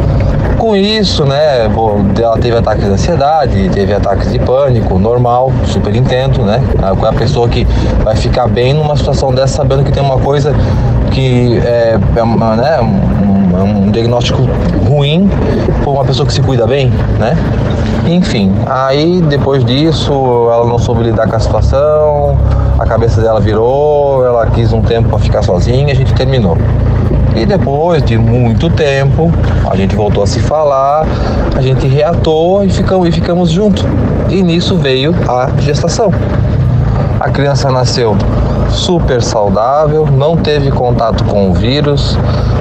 Com 0.57 0.75
isso, 0.75 1.25
né, 1.25 1.65
ela 2.21 2.37
teve 2.37 2.55
ataques 2.55 2.85
de 2.85 2.91
ansiedade, 2.91 3.69
teve 3.69 3.93
ataques 3.93 4.31
de 4.31 4.39
pânico, 4.39 4.97
normal, 4.97 5.51
super 5.65 5.93
entendo, 5.95 6.43
né? 6.43 6.61
É 6.81 7.07
a 7.07 7.13
pessoa 7.13 7.49
que 7.49 7.65
vai 8.03 8.15
ficar 8.15 8.47
bem 8.47 8.73
numa 8.73 8.95
situação 8.95 9.33
dessa 9.33 9.57
sabendo 9.57 9.83
que 9.83 9.91
tem 9.91 10.01
uma 10.01 10.17
coisa 10.19 10.53
que 11.11 11.57
é, 11.59 11.97
é 12.15 12.23
uma, 12.23 12.55
né, 12.55 12.79
um, 12.81 13.32
um 13.61 13.91
diagnóstico 13.91 14.41
ruim 14.87 15.29
por 15.83 15.91
uma 15.91 16.05
pessoa 16.05 16.25
que 16.25 16.33
se 16.33 16.41
cuida 16.41 16.65
bem, 16.65 16.89
né? 17.19 17.37
Enfim, 18.05 18.51
aí 18.65 19.21
depois 19.21 19.63
disso 19.63 20.11
ela 20.51 20.65
não 20.65 20.77
soube 20.77 21.03
lidar 21.03 21.27
com 21.27 21.35
a 21.35 21.39
situação, 21.39 22.37
a 22.77 22.85
cabeça 22.85 23.21
dela 23.21 23.39
virou, 23.39 24.25
ela 24.25 24.45
quis 24.47 24.73
um 24.73 24.81
tempo 24.81 25.09
para 25.09 25.19
ficar 25.19 25.41
sozinha, 25.41 25.91
a 25.91 25.95
gente 25.95 26.13
terminou. 26.13 26.57
E 27.35 27.45
depois 27.45 28.03
de 28.03 28.17
muito 28.17 28.69
tempo, 28.69 29.31
a 29.69 29.75
gente 29.75 29.95
voltou 29.95 30.23
a 30.23 30.27
se 30.27 30.39
falar, 30.39 31.05
a 31.55 31.61
gente 31.61 31.87
reatou 31.87 32.63
e 32.63 32.69
ficamos, 32.69 33.07
e 33.07 33.11
ficamos 33.11 33.49
juntos. 33.49 33.85
E 34.29 34.41
nisso 34.43 34.77
veio 34.77 35.15
a 35.27 35.49
gestação. 35.59 36.11
A 37.19 37.29
criança 37.29 37.71
nasceu 37.71 38.15
super 38.73 39.21
saudável, 39.21 40.07
não 40.07 40.35
teve 40.35 40.71
contato 40.71 41.23
com 41.25 41.51
o 41.51 41.53
vírus, 41.53 42.17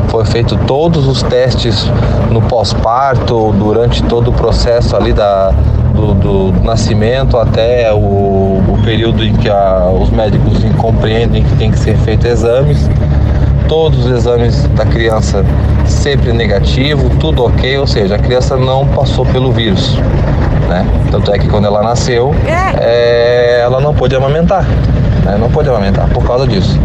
foi 0.09 0.25
feito 0.25 0.57
todos 0.67 1.07
os 1.07 1.23
testes 1.23 1.91
no 2.31 2.43
pós-parto, 2.43 3.53
durante 3.53 4.03
todo 4.05 4.29
o 4.29 4.33
processo 4.33 4.95
ali 4.95 5.13
da, 5.13 5.53
do, 5.95 6.15
do 6.15 6.63
nascimento 6.63 7.37
até 7.39 7.93
o, 7.93 7.97
o, 7.97 8.79
período 8.85 9.25
em 9.25 9.33
que 9.35 9.49
a, 9.49 9.89
os 9.89 10.11
médicos 10.11 10.59
compreendem 10.77 11.43
que 11.43 11.57
tem 11.57 11.71
que 11.71 11.79
ser 11.79 11.97
feito 11.99 12.27
exames. 12.27 12.89
Todos 13.69 14.05
os 14.05 14.13
exames 14.13 14.67
da 14.69 14.85
criança 14.85 15.45
sempre 15.87 16.33
negativo, 16.33 17.09
tudo 17.19 17.45
ok, 17.45 17.79
ou 17.79 17.87
seja, 17.87 18.17
a 18.17 18.19
criança 18.19 18.57
não 18.57 18.87
passou 18.87 19.25
pelo 19.25 19.51
vírus. 19.51 19.97
Né? 20.69 20.87
Tanto 21.11 21.33
é 21.33 21.39
que 21.39 21.49
quando 21.49 21.67
ela 21.67 21.83
nasceu, 21.83 22.35
é, 22.79 23.61
ela 23.63 23.81
não 23.81 23.95
pôde 23.95 24.15
amamentar 24.15 24.67
né? 25.25 25.37
não 25.39 25.51
pode 25.51 25.69
amamentar 25.69 26.09
por 26.09 26.25
causa 26.25 26.47
disso. 26.47 26.79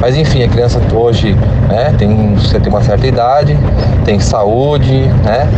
Mas 0.00 0.16
enfim, 0.16 0.42
a 0.42 0.48
criança 0.48 0.80
hoje 0.92 1.34
né, 1.68 1.94
tem, 1.98 2.34
você 2.34 2.60
tem 2.60 2.72
uma 2.72 2.82
certa 2.82 3.06
idade, 3.06 3.58
tem 4.04 4.20
saúde, 4.20 5.06
né? 5.24 5.48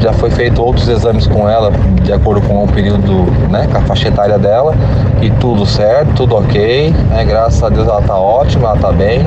Já 0.00 0.12
foi 0.12 0.30
feito 0.30 0.62
outros 0.62 0.88
exames 0.88 1.26
com 1.26 1.48
ela 1.48 1.70
de 2.02 2.12
acordo 2.12 2.40
com 2.46 2.64
o 2.64 2.68
período, 2.68 3.24
né, 3.48 3.68
com 3.70 3.78
a 3.78 3.82
faixa 3.82 4.08
etária 4.08 4.36
dela 4.36 4.74
e 5.20 5.30
tudo 5.30 5.64
certo, 5.64 6.12
tudo 6.14 6.36
ok, 6.36 6.92
né? 7.10 7.24
Graças 7.24 7.62
a 7.62 7.68
Deus 7.68 7.86
ela 7.86 8.02
tá 8.02 8.16
ótima, 8.16 8.70
ela 8.70 8.78
tá 8.78 8.92
bem. 8.92 9.20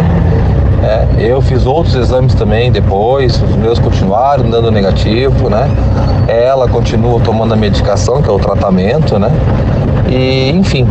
É, 0.84 1.08
eu 1.18 1.42
fiz 1.42 1.66
outros 1.66 1.96
exames 1.96 2.36
também 2.36 2.72
depois, 2.72 3.42
os 3.42 3.56
meus 3.56 3.80
continuaram 3.80 4.50
dando 4.50 4.70
negativo, 4.70 5.50
né? 5.50 5.70
Ela 6.28 6.68
continua 6.68 7.20
tomando 7.20 7.54
a 7.54 7.58
medicação, 7.58 8.22
que 8.22 8.30
é 8.30 8.32
o 8.32 8.40
tratamento, 8.40 9.18
né? 9.18 9.32
E 10.10 10.52
enfim, 10.52 10.88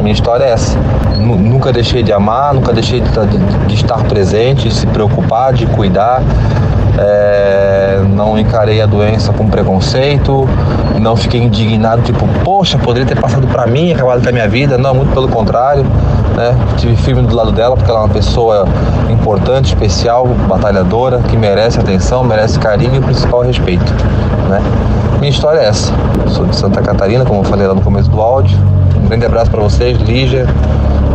minha 0.00 0.12
história 0.12 0.44
é 0.44 0.50
essa. 0.50 0.78
nunca 1.18 1.72
deixei 1.72 2.02
de 2.02 2.12
amar, 2.12 2.54
nunca 2.54 2.72
deixei 2.72 3.00
de, 3.00 3.10
de, 3.10 3.66
de 3.66 3.74
estar 3.74 4.02
presente, 4.04 4.68
de 4.68 4.74
se 4.74 4.86
preocupar, 4.86 5.52
de 5.52 5.66
cuidar. 5.66 6.22
É, 6.98 8.00
não 8.08 8.38
encarei 8.38 8.82
a 8.82 8.86
doença 8.86 9.32
com 9.32 9.48
preconceito, 9.48 10.46
não 11.00 11.16
fiquei 11.16 11.42
indignado, 11.42 12.02
tipo, 12.02 12.28
poxa, 12.44 12.78
poderia 12.78 13.06
ter 13.06 13.18
passado 13.18 13.46
para 13.46 13.66
mim, 13.66 13.92
acabado 13.92 14.22
com 14.22 14.28
a 14.28 14.32
minha 14.32 14.48
vida. 14.48 14.76
Não, 14.76 14.94
muito 14.94 15.12
pelo 15.12 15.28
contrário. 15.28 15.84
Né? 16.36 16.54
Tive 16.76 16.96
firme 16.96 17.22
do 17.22 17.34
lado 17.34 17.52
dela 17.52 17.76
porque 17.76 17.90
ela 17.90 18.00
é 18.00 18.02
uma 18.04 18.12
pessoa 18.12 18.66
importante, 19.10 19.66
especial, 19.66 20.26
batalhadora, 20.48 21.18
que 21.28 21.36
merece 21.36 21.78
atenção, 21.78 22.24
merece 22.24 22.58
carinho 22.58 22.94
e 22.94 22.98
o 22.98 23.02
principal 23.02 23.42
respeito. 23.42 23.92
Né? 24.48 24.60
Minha 25.18 25.30
história 25.30 25.60
é 25.60 25.68
essa. 25.68 25.92
Sou 26.28 26.46
de 26.46 26.56
Santa 26.56 26.82
Catarina, 26.82 27.24
como 27.24 27.40
eu 27.40 27.44
falei 27.44 27.66
lá 27.66 27.74
no 27.74 27.80
começo 27.80 28.10
do 28.10 28.20
áudio. 28.20 28.58
Grande 29.12 29.26
abraço 29.26 29.50
para 29.50 29.60
vocês, 29.60 29.98
Lígia. 29.98 30.46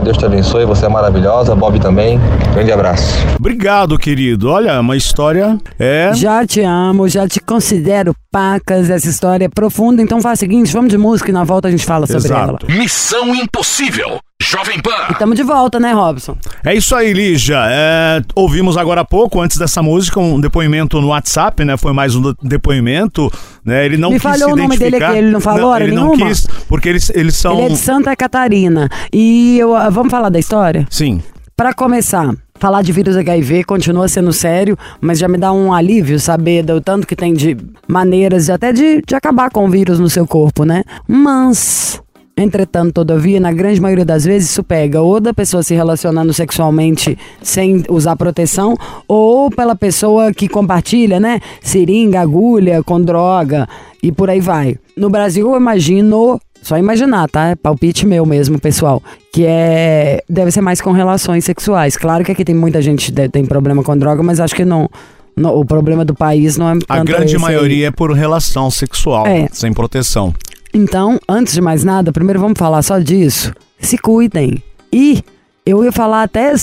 Deus 0.03 0.15
te 0.17 0.23
abençoe, 0.23 0.65
você 0.65 0.85
é 0.85 0.87
maravilhosa, 0.87 1.55
Bob 1.55 1.79
também. 1.79 2.19
Grande 2.53 2.71
abraço. 2.71 3.17
Obrigado, 3.39 3.97
querido. 3.97 4.51
Olha, 4.51 4.79
uma 4.79 4.95
história 4.95 5.57
é. 5.79 6.11
Já 6.13 6.45
te 6.45 6.61
amo, 6.61 7.09
já 7.09 7.27
te 7.27 7.39
considero 7.39 8.13
pacas. 8.31 8.91
Essa 8.91 9.09
história 9.09 9.45
é 9.45 9.49
profunda. 9.49 9.99
Então 9.99 10.21
faz 10.21 10.37
o 10.37 10.41
seguinte: 10.41 10.71
vamos 10.71 10.91
de 10.91 10.97
música 10.97 11.31
e 11.31 11.33
na 11.33 11.43
volta 11.43 11.69
a 11.69 11.71
gente 11.71 11.87
fala 11.87 12.05
sobre 12.05 12.27
Exato. 12.27 12.67
ela. 12.67 12.77
Missão 12.77 13.33
Impossível. 13.33 14.19
Jovem 14.41 14.79
Pan. 14.79 15.07
E 15.09 15.13
estamos 15.13 15.35
de 15.35 15.43
volta, 15.43 15.79
né, 15.79 15.91
Robson? 15.93 16.37
É 16.63 16.73
isso 16.73 16.95
aí, 16.95 17.11
Lígia. 17.11 17.57
É, 17.69 18.21
ouvimos 18.35 18.77
agora 18.77 19.01
há 19.01 19.05
pouco, 19.05 19.41
antes 19.41 19.57
dessa 19.57 19.81
música, 19.81 20.19
um 20.19 20.39
depoimento 20.39 21.01
no 21.01 21.07
WhatsApp, 21.07 21.65
né? 21.65 21.75
Foi 21.75 21.91
mais 21.91 22.15
um 22.15 22.33
depoimento, 22.43 23.31
né? 23.65 23.85
Ele 23.85 23.97
não 23.97 24.09
Me 24.09 24.15
quis 24.15 24.23
falhou 24.23 24.49
se 24.49 24.53
o 24.53 24.55
nome 24.55 24.77
dele 24.77 24.97
aqui, 24.97 25.17
ele 25.17 25.31
não 25.31 25.41
falou 25.41 25.71
não, 25.71 25.77
ele 25.77 25.95
nenhuma? 25.95 26.15
não 26.15 26.27
quis, 26.27 26.47
porque 26.67 26.87
eles, 26.87 27.09
eles 27.15 27.35
são... 27.35 27.53
Ele 27.53 27.63
é 27.63 27.69
de 27.69 27.77
Santa 27.77 28.15
Catarina. 28.15 28.87
E 29.11 29.57
eu, 29.59 29.75
ah, 29.75 29.89
vamos 29.89 30.11
falar 30.11 30.29
da 30.29 30.39
história? 30.39 30.87
Sim. 30.89 31.21
Para 31.55 31.73
começar, 31.73 32.35
falar 32.59 32.83
de 32.83 32.91
vírus 32.91 33.17
HIV 33.17 33.63
continua 33.63 34.07
sendo 34.07 34.31
sério, 34.31 34.77
mas 35.01 35.17
já 35.17 35.27
me 35.27 35.39
dá 35.39 35.51
um 35.51 35.73
alívio 35.73 36.19
saber 36.19 36.63
do 36.63 36.79
tanto 36.79 37.07
que 37.07 37.15
tem 37.15 37.33
de 37.33 37.57
maneiras 37.87 38.49
até 38.49 38.71
de, 38.71 39.01
de 39.01 39.15
acabar 39.15 39.49
com 39.49 39.65
o 39.65 39.69
vírus 39.69 39.99
no 39.99 40.09
seu 40.09 40.27
corpo, 40.27 40.63
né? 40.63 40.83
Mas 41.07 41.99
Entretanto, 42.37 42.93
todavia, 42.93 43.39
na 43.39 43.51
grande 43.51 43.81
maioria 43.81 44.05
das 44.05 44.23
vezes, 44.23 44.51
isso 44.51 44.63
pega 44.63 45.01
ou 45.01 45.19
da 45.19 45.33
pessoa 45.33 45.63
se 45.63 45.73
relacionando 45.73 46.31
sexualmente 46.31 47.17
sem 47.41 47.83
usar 47.89 48.15
proteção, 48.15 48.77
ou 49.07 49.49
pela 49.49 49.75
pessoa 49.75 50.31
que 50.31 50.47
compartilha, 50.47 51.19
né? 51.19 51.39
Seringa, 51.61 52.21
agulha 52.21 52.83
com 52.83 53.01
droga 53.01 53.67
e 54.03 54.11
por 54.11 54.29
aí 54.29 54.39
vai. 54.39 54.77
No 54.95 55.09
Brasil, 55.09 55.49
eu 55.49 55.57
imagino 55.57 56.39
só 56.61 56.77
imaginar, 56.77 57.27
tá? 57.27 57.49
É 57.49 57.55
palpite 57.55 58.05
meu 58.05 58.25
mesmo, 58.25 58.59
pessoal. 58.59 59.01
Que 59.31 59.45
é. 59.45 60.21
Deve 60.29 60.51
ser 60.51 60.61
mais 60.61 60.79
com 60.79 60.91
relações 60.91 61.43
sexuais. 61.43 61.97
Claro 61.97 62.23
que 62.23 62.31
aqui 62.31 62.45
tem 62.45 62.53
muita 62.53 62.81
gente 62.81 63.11
que 63.11 63.29
tem 63.29 63.45
problema 63.45 63.81
com 63.83 63.97
droga, 63.97 64.21
mas 64.21 64.39
acho 64.39 64.55
que 64.55 64.65
não. 64.65 64.87
não 65.35 65.55
o 65.55 65.65
problema 65.65 66.05
do 66.05 66.13
país 66.13 66.55
não 66.55 66.69
é. 66.69 66.73
A 66.87 67.03
grande 67.03 67.37
maioria 67.37 67.77
aí. 67.77 67.83
é 67.85 67.91
por 67.91 68.11
relação 68.11 68.69
sexual, 68.69 69.25
é. 69.25 69.47
sem 69.51 69.73
proteção. 69.73 70.33
Então, 70.73 71.19
antes 71.27 71.53
de 71.53 71.61
mais 71.61 71.83
nada, 71.83 72.11
primeiro 72.11 72.39
vamos 72.39 72.57
falar 72.57 72.81
só 72.81 72.99
disso. 72.99 73.53
Se 73.79 73.97
cuidem. 73.97 74.61
E 74.91 75.23
eu 75.65 75.83
ia 75.83 75.91
falar 75.91 76.23
até 76.23 76.53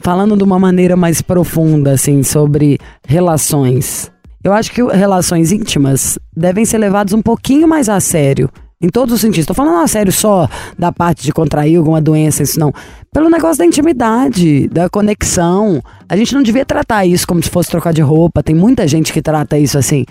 falando 0.00 0.36
de 0.36 0.42
uma 0.42 0.58
maneira 0.58 0.96
mais 0.96 1.20
profunda, 1.20 1.92
assim, 1.92 2.22
sobre 2.22 2.78
relações. 3.06 4.10
Eu 4.42 4.52
acho 4.52 4.72
que 4.72 4.82
relações 4.82 5.52
íntimas 5.52 6.18
devem 6.36 6.64
ser 6.64 6.78
levadas 6.78 7.12
um 7.12 7.22
pouquinho 7.22 7.66
mais 7.66 7.88
a 7.88 7.98
sério. 8.00 8.50
Em 8.80 8.88
todos 8.88 9.14
os 9.14 9.20
sentidos. 9.20 9.46
Tô 9.46 9.54
falando 9.54 9.82
a 9.82 9.86
sério 9.86 10.12
só 10.12 10.46
da 10.78 10.92
parte 10.92 11.24
de 11.24 11.32
contrair 11.32 11.76
alguma 11.76 12.00
doença, 12.00 12.42
isso 12.42 12.60
não. 12.60 12.72
Pelo 13.10 13.30
negócio 13.30 13.58
da 13.58 13.64
intimidade, 13.64 14.68
da 14.68 14.90
conexão. 14.90 15.80
A 16.06 16.16
gente 16.16 16.34
não 16.34 16.42
devia 16.42 16.66
tratar 16.66 17.06
isso 17.06 17.26
como 17.26 17.42
se 17.42 17.48
fosse 17.48 17.70
trocar 17.70 17.94
de 17.94 18.02
roupa. 18.02 18.42
Tem 18.42 18.54
muita 18.54 18.86
gente 18.86 19.12
que 19.12 19.22
trata 19.22 19.58
isso 19.58 19.78
assim. 19.78 20.04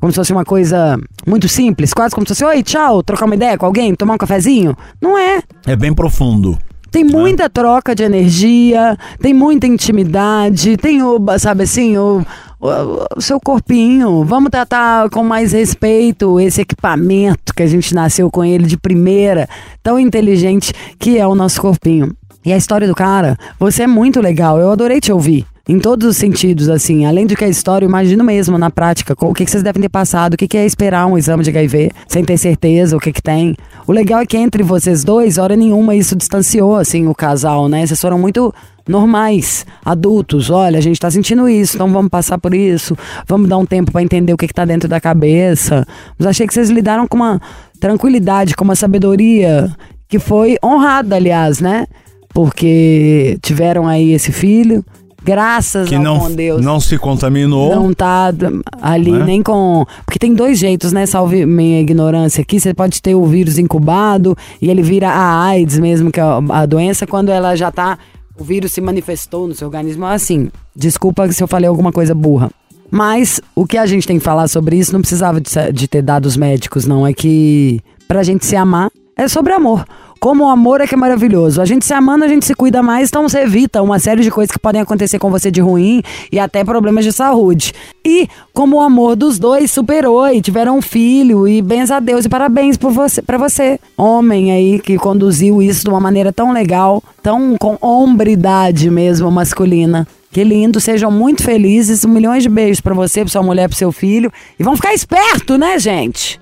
Como 0.00 0.12
se 0.12 0.16
fosse 0.16 0.32
uma 0.32 0.44
coisa 0.44 0.98
muito 1.26 1.48
simples, 1.48 1.94
quase 1.94 2.14
como 2.14 2.26
se 2.26 2.34
fosse, 2.34 2.44
oi, 2.44 2.62
tchau, 2.62 3.02
trocar 3.02 3.24
uma 3.24 3.34
ideia 3.34 3.56
com 3.56 3.66
alguém, 3.66 3.94
tomar 3.94 4.14
um 4.14 4.18
cafezinho. 4.18 4.76
Não 5.00 5.18
é. 5.18 5.42
É 5.66 5.74
bem 5.74 5.92
profundo. 5.94 6.58
Tem 6.90 7.04
muita 7.04 7.50
troca 7.50 7.94
de 7.94 8.02
energia, 8.02 8.96
tem 9.20 9.34
muita 9.34 9.66
intimidade, 9.66 10.76
tem 10.76 11.02
o, 11.02 11.18
sabe 11.38 11.64
assim, 11.64 11.96
o, 11.98 12.24
o, 12.60 12.68
o 13.16 13.20
seu 13.20 13.38
corpinho. 13.38 14.24
Vamos 14.24 14.50
tratar 14.50 15.10
com 15.10 15.22
mais 15.22 15.52
respeito 15.52 16.40
esse 16.40 16.60
equipamento 16.60 17.54
que 17.54 17.62
a 17.62 17.66
gente 17.66 17.94
nasceu 17.94 18.30
com 18.30 18.44
ele 18.44 18.64
de 18.66 18.78
primeira, 18.78 19.48
tão 19.82 19.98
inteligente 19.98 20.72
que 20.98 21.18
é 21.18 21.26
o 21.26 21.34
nosso 21.34 21.60
corpinho. 21.60 22.14
E 22.44 22.52
a 22.52 22.56
história 22.56 22.86
do 22.86 22.94
cara, 22.94 23.36
você 23.58 23.82
é 23.82 23.86
muito 23.86 24.20
legal, 24.20 24.58
eu 24.58 24.70
adorei 24.70 25.00
te 25.00 25.12
ouvir. 25.12 25.44
Em 25.68 25.80
todos 25.80 26.06
os 26.06 26.16
sentidos, 26.16 26.68
assim. 26.68 27.06
Além 27.06 27.26
de 27.26 27.34
que 27.34 27.44
a 27.44 27.48
história, 27.48 27.84
imagino 27.84 28.22
mesmo 28.22 28.56
na 28.56 28.70
prática 28.70 29.16
o 29.18 29.34
que, 29.34 29.44
que 29.44 29.50
vocês 29.50 29.64
devem 29.64 29.82
ter 29.82 29.88
passado, 29.88 30.34
o 30.34 30.36
que, 30.36 30.46
que 30.46 30.56
é 30.56 30.64
esperar 30.64 31.06
um 31.06 31.18
exame 31.18 31.42
de 31.42 31.50
HIV, 31.50 31.90
sem 32.06 32.24
ter 32.24 32.36
certeza 32.38 32.96
o 32.96 33.00
que, 33.00 33.12
que 33.12 33.20
tem. 33.20 33.56
O 33.84 33.90
legal 33.90 34.20
é 34.20 34.26
que 34.26 34.36
entre 34.36 34.62
vocês 34.62 35.02
dois, 35.02 35.38
hora 35.38 35.56
nenhuma, 35.56 35.96
isso 35.96 36.14
distanciou, 36.14 36.76
assim, 36.76 37.08
o 37.08 37.14
casal, 37.14 37.68
né? 37.68 37.84
Vocês 37.84 38.00
foram 38.00 38.16
muito 38.16 38.54
normais, 38.86 39.66
adultos. 39.84 40.50
Olha, 40.50 40.78
a 40.78 40.80
gente 40.80 41.00
tá 41.00 41.10
sentindo 41.10 41.48
isso, 41.48 41.74
então 41.76 41.90
vamos 41.92 42.10
passar 42.10 42.38
por 42.38 42.54
isso, 42.54 42.96
vamos 43.26 43.48
dar 43.48 43.58
um 43.58 43.66
tempo 43.66 43.90
para 43.90 44.04
entender 44.04 44.32
o 44.32 44.36
que, 44.36 44.46
que 44.46 44.54
tá 44.54 44.64
dentro 44.64 44.88
da 44.88 45.00
cabeça. 45.00 45.84
Mas 46.16 46.28
achei 46.28 46.46
que 46.46 46.54
vocês 46.54 46.70
lidaram 46.70 47.08
com 47.08 47.16
uma 47.16 47.42
tranquilidade, 47.80 48.54
com 48.54 48.62
uma 48.62 48.76
sabedoria 48.76 49.68
que 50.08 50.20
foi 50.20 50.58
honrada, 50.64 51.16
aliás, 51.16 51.58
né? 51.58 51.88
Porque 52.32 53.36
tiveram 53.42 53.88
aí 53.88 54.12
esse 54.12 54.30
filho 54.30 54.84
graças 55.26 55.88
Que 55.88 55.96
ao 55.96 56.02
não, 56.02 56.18
bom 56.18 56.30
Deus. 56.30 56.64
não 56.64 56.78
se 56.78 56.96
contaminou. 56.96 57.74
Não 57.74 57.92
tá 57.92 58.32
ali 58.80 59.10
Né? 59.10 59.24
nem 59.24 59.42
com. 59.42 59.84
Porque 60.04 60.18
tem 60.18 60.32
dois 60.32 60.58
jeitos, 60.58 60.92
né? 60.92 61.04
Salve 61.04 61.44
minha 61.44 61.80
ignorância 61.80 62.40
aqui. 62.42 62.60
Você 62.60 62.72
pode 62.72 63.02
ter 63.02 63.14
o 63.16 63.24
vírus 63.26 63.58
incubado 63.58 64.36
e 64.62 64.70
ele 64.70 64.82
vira 64.82 65.08
a 65.10 65.44
AIDS 65.46 65.78
mesmo, 65.78 66.12
que 66.12 66.20
é 66.20 66.24
a 66.50 66.64
doença, 66.64 67.06
quando 67.06 67.30
ela 67.30 67.56
já 67.56 67.70
tá. 67.72 67.98
O 68.38 68.44
vírus 68.44 68.70
se 68.72 68.80
manifestou 68.80 69.48
no 69.48 69.54
seu 69.54 69.66
organismo. 69.66 70.06
Assim, 70.06 70.48
desculpa 70.74 71.30
se 71.32 71.42
eu 71.42 71.48
falei 71.48 71.68
alguma 71.68 71.90
coisa 71.90 72.14
burra. 72.14 72.50
Mas 72.90 73.40
o 73.54 73.66
que 73.66 73.76
a 73.78 73.84
gente 73.86 74.06
tem 74.06 74.18
que 74.18 74.24
falar 74.24 74.46
sobre 74.46 74.76
isso 74.76 74.92
não 74.92 75.00
precisava 75.00 75.40
de, 75.40 75.50
de 75.72 75.88
ter 75.88 76.02
dados 76.02 76.36
médicos, 76.36 76.86
não. 76.86 77.04
É 77.06 77.12
que 77.12 77.80
pra 78.06 78.22
gente 78.22 78.46
se 78.46 78.54
amar 78.54 78.90
é 79.16 79.26
sobre 79.26 79.52
amor. 79.52 79.84
Como 80.18 80.44
o 80.44 80.48
amor 80.48 80.80
é 80.80 80.86
que 80.86 80.94
é 80.94 80.98
maravilhoso. 80.98 81.60
A 81.60 81.64
gente 81.64 81.84
se 81.84 81.92
amando, 81.92 82.24
a 82.24 82.28
gente 82.28 82.46
se 82.46 82.54
cuida 82.54 82.82
mais, 82.82 83.08
então 83.08 83.28
você 83.28 83.40
evita 83.40 83.82
uma 83.82 83.98
série 83.98 84.22
de 84.22 84.30
coisas 84.30 84.50
que 84.50 84.58
podem 84.58 84.80
acontecer 84.80 85.18
com 85.18 85.30
você 85.30 85.50
de 85.50 85.60
ruim 85.60 86.02
e 86.32 86.38
até 86.38 86.64
problemas 86.64 87.04
de 87.04 87.12
saúde. 87.12 87.72
E 88.04 88.28
como 88.52 88.76
o 88.76 88.80
amor 88.80 89.16
dos 89.16 89.38
dois 89.38 89.70
superou 89.70 90.28
e 90.28 90.40
tiveram 90.40 90.78
um 90.78 90.82
filho, 90.82 91.46
e 91.46 91.60
bens 91.60 91.90
a 91.90 92.00
Deus 92.00 92.24
e 92.24 92.28
parabéns 92.28 92.76
por 92.76 92.90
você, 92.90 93.20
pra 93.20 93.38
você, 93.38 93.78
homem 93.96 94.52
aí 94.52 94.78
que 94.78 94.96
conduziu 94.96 95.62
isso 95.62 95.84
de 95.84 95.90
uma 95.90 96.00
maneira 96.00 96.32
tão 96.32 96.52
legal, 96.52 97.02
tão 97.22 97.56
com 97.58 97.78
hombridade 97.80 98.90
mesmo 98.90 99.30
masculina. 99.30 100.06
Que 100.36 100.44
lindo, 100.44 100.80
sejam 100.80 101.10
muito 101.10 101.42
felizes. 101.42 102.04
Milhões 102.04 102.42
de 102.42 102.50
beijos 102.50 102.78
pra 102.78 102.92
você, 102.92 103.22
pra 103.22 103.30
sua 103.30 103.42
mulher, 103.42 103.68
pro 103.68 103.78
seu 103.78 103.90
filho. 103.90 104.30
E 104.58 104.62
vão 104.62 104.76
ficar 104.76 104.92
esperto, 104.92 105.56
né, 105.56 105.78
gente? 105.78 106.38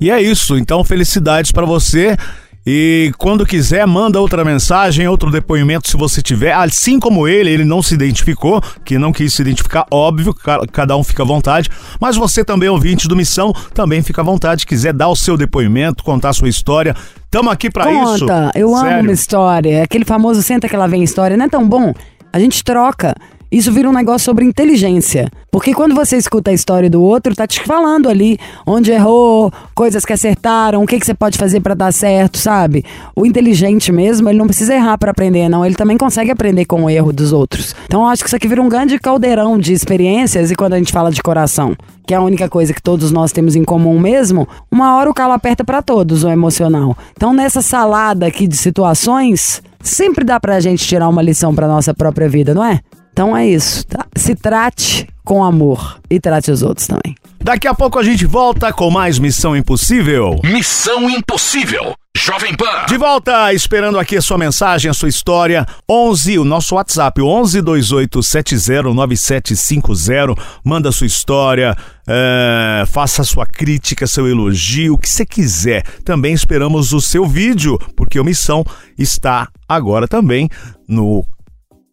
E 0.00 0.10
é 0.10 0.20
isso. 0.20 0.58
Então, 0.58 0.82
felicidades 0.82 1.52
pra 1.52 1.64
você. 1.64 2.16
E 2.64 3.10
quando 3.18 3.44
quiser, 3.44 3.84
manda 3.88 4.20
outra 4.20 4.44
mensagem, 4.44 5.08
outro 5.08 5.30
depoimento 5.32 5.90
se 5.90 5.96
você 5.96 6.22
tiver. 6.22 6.52
Assim 6.52 7.00
como 7.00 7.26
ele, 7.26 7.50
ele 7.50 7.64
não 7.64 7.82
se 7.82 7.92
identificou, 7.94 8.62
que 8.84 8.98
não 8.98 9.12
quis 9.12 9.34
se 9.34 9.42
identificar, 9.42 9.84
óbvio, 9.90 10.32
ca- 10.32 10.64
cada 10.70 10.96
um 10.96 11.02
fica 11.02 11.24
à 11.24 11.26
vontade. 11.26 11.68
Mas 12.00 12.14
você 12.16 12.44
também, 12.44 12.68
ouvinte 12.68 13.08
do 13.08 13.16
Missão, 13.16 13.52
também 13.74 14.00
fica 14.00 14.20
à 14.20 14.24
vontade. 14.24 14.64
Quiser 14.64 14.92
dar 14.92 15.08
o 15.08 15.16
seu 15.16 15.36
depoimento, 15.36 16.04
contar 16.04 16.28
a 16.28 16.32
sua 16.32 16.48
história. 16.48 16.94
Tamo 17.28 17.50
aqui 17.50 17.68
pra 17.68 17.90
isso. 17.92 18.20
Conta, 18.20 18.52
eu 18.54 18.68
amo 18.76 18.86
Sério. 18.86 19.02
uma 19.02 19.12
história. 19.12 19.82
Aquele 19.82 20.04
famoso 20.04 20.40
senta 20.40 20.68
que 20.68 20.76
lá 20.76 20.86
vem 20.86 21.02
história, 21.02 21.36
não 21.36 21.46
é 21.46 21.48
tão 21.48 21.68
bom? 21.68 21.92
A 22.32 22.38
gente 22.38 22.62
troca. 22.62 23.14
Isso 23.52 23.70
vira 23.70 23.86
um 23.86 23.92
negócio 23.92 24.24
sobre 24.24 24.46
inteligência. 24.46 25.30
Porque 25.50 25.74
quando 25.74 25.94
você 25.94 26.16
escuta 26.16 26.50
a 26.50 26.54
história 26.54 26.88
do 26.88 27.02
outro, 27.02 27.34
tá 27.34 27.46
te 27.46 27.62
falando 27.64 28.08
ali 28.08 28.38
onde 28.66 28.90
errou, 28.90 29.52
coisas 29.74 30.06
que 30.06 30.12
acertaram, 30.14 30.82
o 30.82 30.86
que, 30.86 30.98
que 30.98 31.04
você 31.04 31.12
pode 31.12 31.36
fazer 31.36 31.60
pra 31.60 31.74
dar 31.74 31.92
certo, 31.92 32.38
sabe? 32.38 32.82
O 33.14 33.26
inteligente 33.26 33.92
mesmo, 33.92 34.30
ele 34.30 34.38
não 34.38 34.46
precisa 34.46 34.74
errar 34.74 34.96
pra 34.96 35.10
aprender, 35.10 35.50
não. 35.50 35.66
Ele 35.66 35.74
também 35.74 35.98
consegue 35.98 36.30
aprender 36.30 36.64
com 36.64 36.84
o 36.84 36.88
erro 36.88 37.12
dos 37.12 37.30
outros. 37.30 37.76
Então 37.84 38.00
eu 38.00 38.06
acho 38.06 38.22
que 38.22 38.28
isso 38.30 38.36
aqui 38.36 38.48
vira 38.48 38.62
um 38.62 38.70
grande 38.70 38.98
caldeirão 38.98 39.58
de 39.58 39.74
experiências 39.74 40.50
e 40.50 40.56
quando 40.56 40.72
a 40.72 40.78
gente 40.78 40.90
fala 40.90 41.10
de 41.10 41.22
coração, 41.22 41.76
que 42.06 42.14
é 42.14 42.16
a 42.16 42.22
única 42.22 42.48
coisa 42.48 42.72
que 42.72 42.80
todos 42.80 43.12
nós 43.12 43.32
temos 43.32 43.54
em 43.54 43.64
comum 43.64 44.00
mesmo, 44.00 44.48
uma 44.70 44.96
hora 44.96 45.10
o 45.10 45.14
calo 45.14 45.34
aperta 45.34 45.62
pra 45.62 45.82
todos, 45.82 46.24
o 46.24 46.30
emocional. 46.30 46.96
Então 47.14 47.34
nessa 47.34 47.60
salada 47.60 48.24
aqui 48.24 48.46
de 48.46 48.56
situações, 48.56 49.62
sempre 49.82 50.24
dá 50.24 50.40
pra 50.40 50.58
gente 50.58 50.86
tirar 50.86 51.06
uma 51.10 51.20
lição 51.20 51.54
pra 51.54 51.68
nossa 51.68 51.92
própria 51.92 52.30
vida, 52.30 52.54
não 52.54 52.64
é? 52.64 52.80
Então 53.12 53.36
é 53.36 53.46
isso. 53.46 53.86
tá? 53.86 54.06
Se 54.16 54.34
trate 54.34 55.06
com 55.24 55.44
amor 55.44 55.98
e 56.10 56.18
trate 56.18 56.50
os 56.50 56.62
outros 56.62 56.86
também. 56.86 57.14
Daqui 57.40 57.68
a 57.68 57.74
pouco 57.74 57.98
a 57.98 58.02
gente 58.02 58.24
volta 58.24 58.72
com 58.72 58.90
mais 58.90 59.18
Missão 59.18 59.56
Impossível. 59.56 60.40
Missão 60.44 61.10
Impossível. 61.10 61.94
Jovem 62.16 62.54
Pan. 62.54 62.86
De 62.86 62.96
volta, 62.96 63.52
esperando 63.52 63.98
aqui 63.98 64.16
a 64.16 64.22
sua 64.22 64.38
mensagem, 64.38 64.90
a 64.90 64.94
sua 64.94 65.08
história. 65.08 65.66
11, 65.90 66.38
o 66.38 66.44
nosso 66.44 66.74
WhatsApp, 66.74 67.20
11 67.20 67.60
28 67.60 68.22
70 68.22 68.82
9750. 68.94 70.34
Manda 70.64 70.90
a 70.90 70.92
sua 70.92 71.06
história, 71.06 71.76
é, 72.06 72.84
faça 72.86 73.22
a 73.22 73.24
sua 73.24 73.46
crítica, 73.46 74.06
seu 74.06 74.28
elogio, 74.28 74.94
o 74.94 74.98
que 74.98 75.08
você 75.08 75.24
quiser. 75.26 75.84
Também 76.04 76.32
esperamos 76.32 76.92
o 76.92 77.00
seu 77.00 77.26
vídeo, 77.26 77.78
porque 77.96 78.20
o 78.20 78.24
Missão 78.24 78.64
está 78.96 79.48
agora 79.68 80.06
também 80.06 80.48
no 80.86 81.24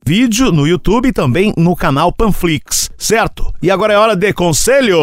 vídeo 0.09 0.51
no 0.51 0.67
YouTube 0.67 1.09
e 1.09 1.13
também 1.13 1.53
no 1.55 1.75
canal 1.75 2.11
Panflix, 2.11 2.89
certo? 2.97 3.53
E 3.61 3.69
agora 3.69 3.93
é 3.93 3.95
hora 3.95 4.15
de 4.15 4.33
conselho. 4.33 4.97